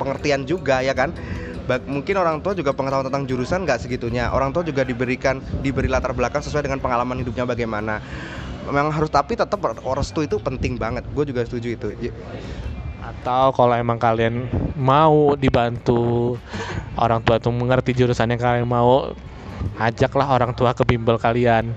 [0.00, 1.12] pengertian juga ya kan.
[1.68, 4.32] Mungkin orang tua juga pengetahuan tentang jurusan nggak segitunya.
[4.32, 8.00] Orang tua juga diberikan diberi latar belakang sesuai dengan pengalaman hidupnya bagaimana.
[8.64, 9.60] Memang harus tapi tetap
[9.92, 11.04] restu itu penting banget.
[11.12, 11.88] Gue juga setuju itu.
[13.18, 14.46] Atau kalau emang kalian
[14.78, 16.38] mau dibantu
[16.94, 19.10] orang tua itu mengerti jurusan yang kalian mau
[19.78, 21.74] ajaklah orang tua ke bimbel kalian.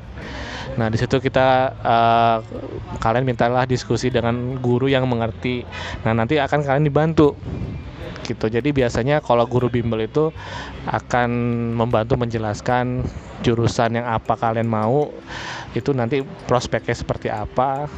[0.78, 2.38] Nah di situ kita eh,
[3.02, 5.66] kalian mintalah diskusi dengan guru yang mengerti.
[6.06, 7.34] Nah nanti akan kalian dibantu.
[8.22, 8.48] Gitu.
[8.48, 10.30] Jadi biasanya kalau guru bimbel itu
[10.88, 11.30] akan
[11.74, 13.04] membantu menjelaskan
[13.42, 15.10] jurusan yang apa kalian mau.
[15.74, 17.90] Itu nanti prospeknya seperti apa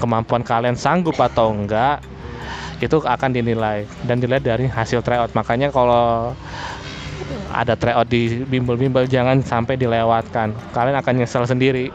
[0.00, 2.04] kemampuan kalian sanggup atau enggak
[2.76, 5.32] itu akan dinilai dan dilihat dari hasil tryout.
[5.32, 6.36] Makanya kalau
[7.48, 10.52] ada tryout di bimbel-bimbel jangan sampai dilewatkan.
[10.76, 11.88] Kalian akan nyesel sendiri.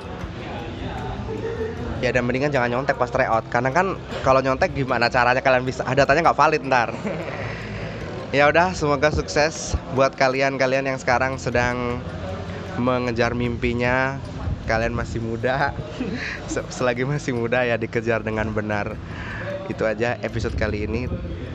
[2.01, 3.45] Ya dan mendingan jangan nyontek pas tryout.
[3.53, 3.93] Karena kan
[4.25, 5.85] kalau nyontek gimana caranya kalian bisa?
[5.85, 6.89] Ah, Datanya nggak valid ntar.
[8.31, 11.99] Ya udah semoga sukses buat kalian-kalian yang sekarang sedang
[12.79, 14.23] mengejar mimpinya.
[14.71, 15.75] Kalian masih muda.
[16.47, 18.95] Se- Selagi masih muda ya dikejar dengan benar
[19.69, 21.05] Itu aja episode kali ini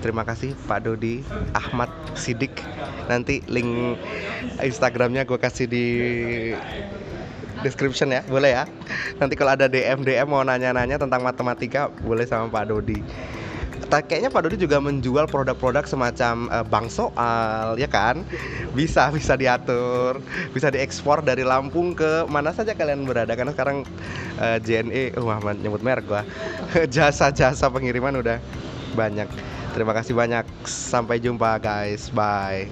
[0.05, 1.25] Terima kasih Pak Dodi
[1.57, 2.63] Ahmad Sidik
[3.11, 3.99] Nanti link
[4.61, 5.87] Instagramnya gue kasih di
[7.65, 8.65] description ya, boleh ya.
[9.19, 13.01] Nanti kalau ada DM DM mau nanya-nanya tentang matematika, boleh sama Pak Dodi.
[13.87, 18.27] Kayaknya Pak Dodi juga menjual produk-produk semacam eh, bank soal, ya kan?
[18.75, 20.19] Bisa, bisa diatur,
[20.51, 23.33] bisa diekspor dari Lampung ke mana saja kalian berada.
[23.39, 23.87] Karena sekarang
[24.41, 26.23] eh, JNE, wah man- nyebut merek gua,
[26.95, 28.39] jasa-jasa pengiriman udah
[28.99, 29.29] banyak.
[29.77, 30.45] Terima kasih banyak.
[30.67, 32.09] Sampai jumpa guys.
[32.11, 32.69] Bye.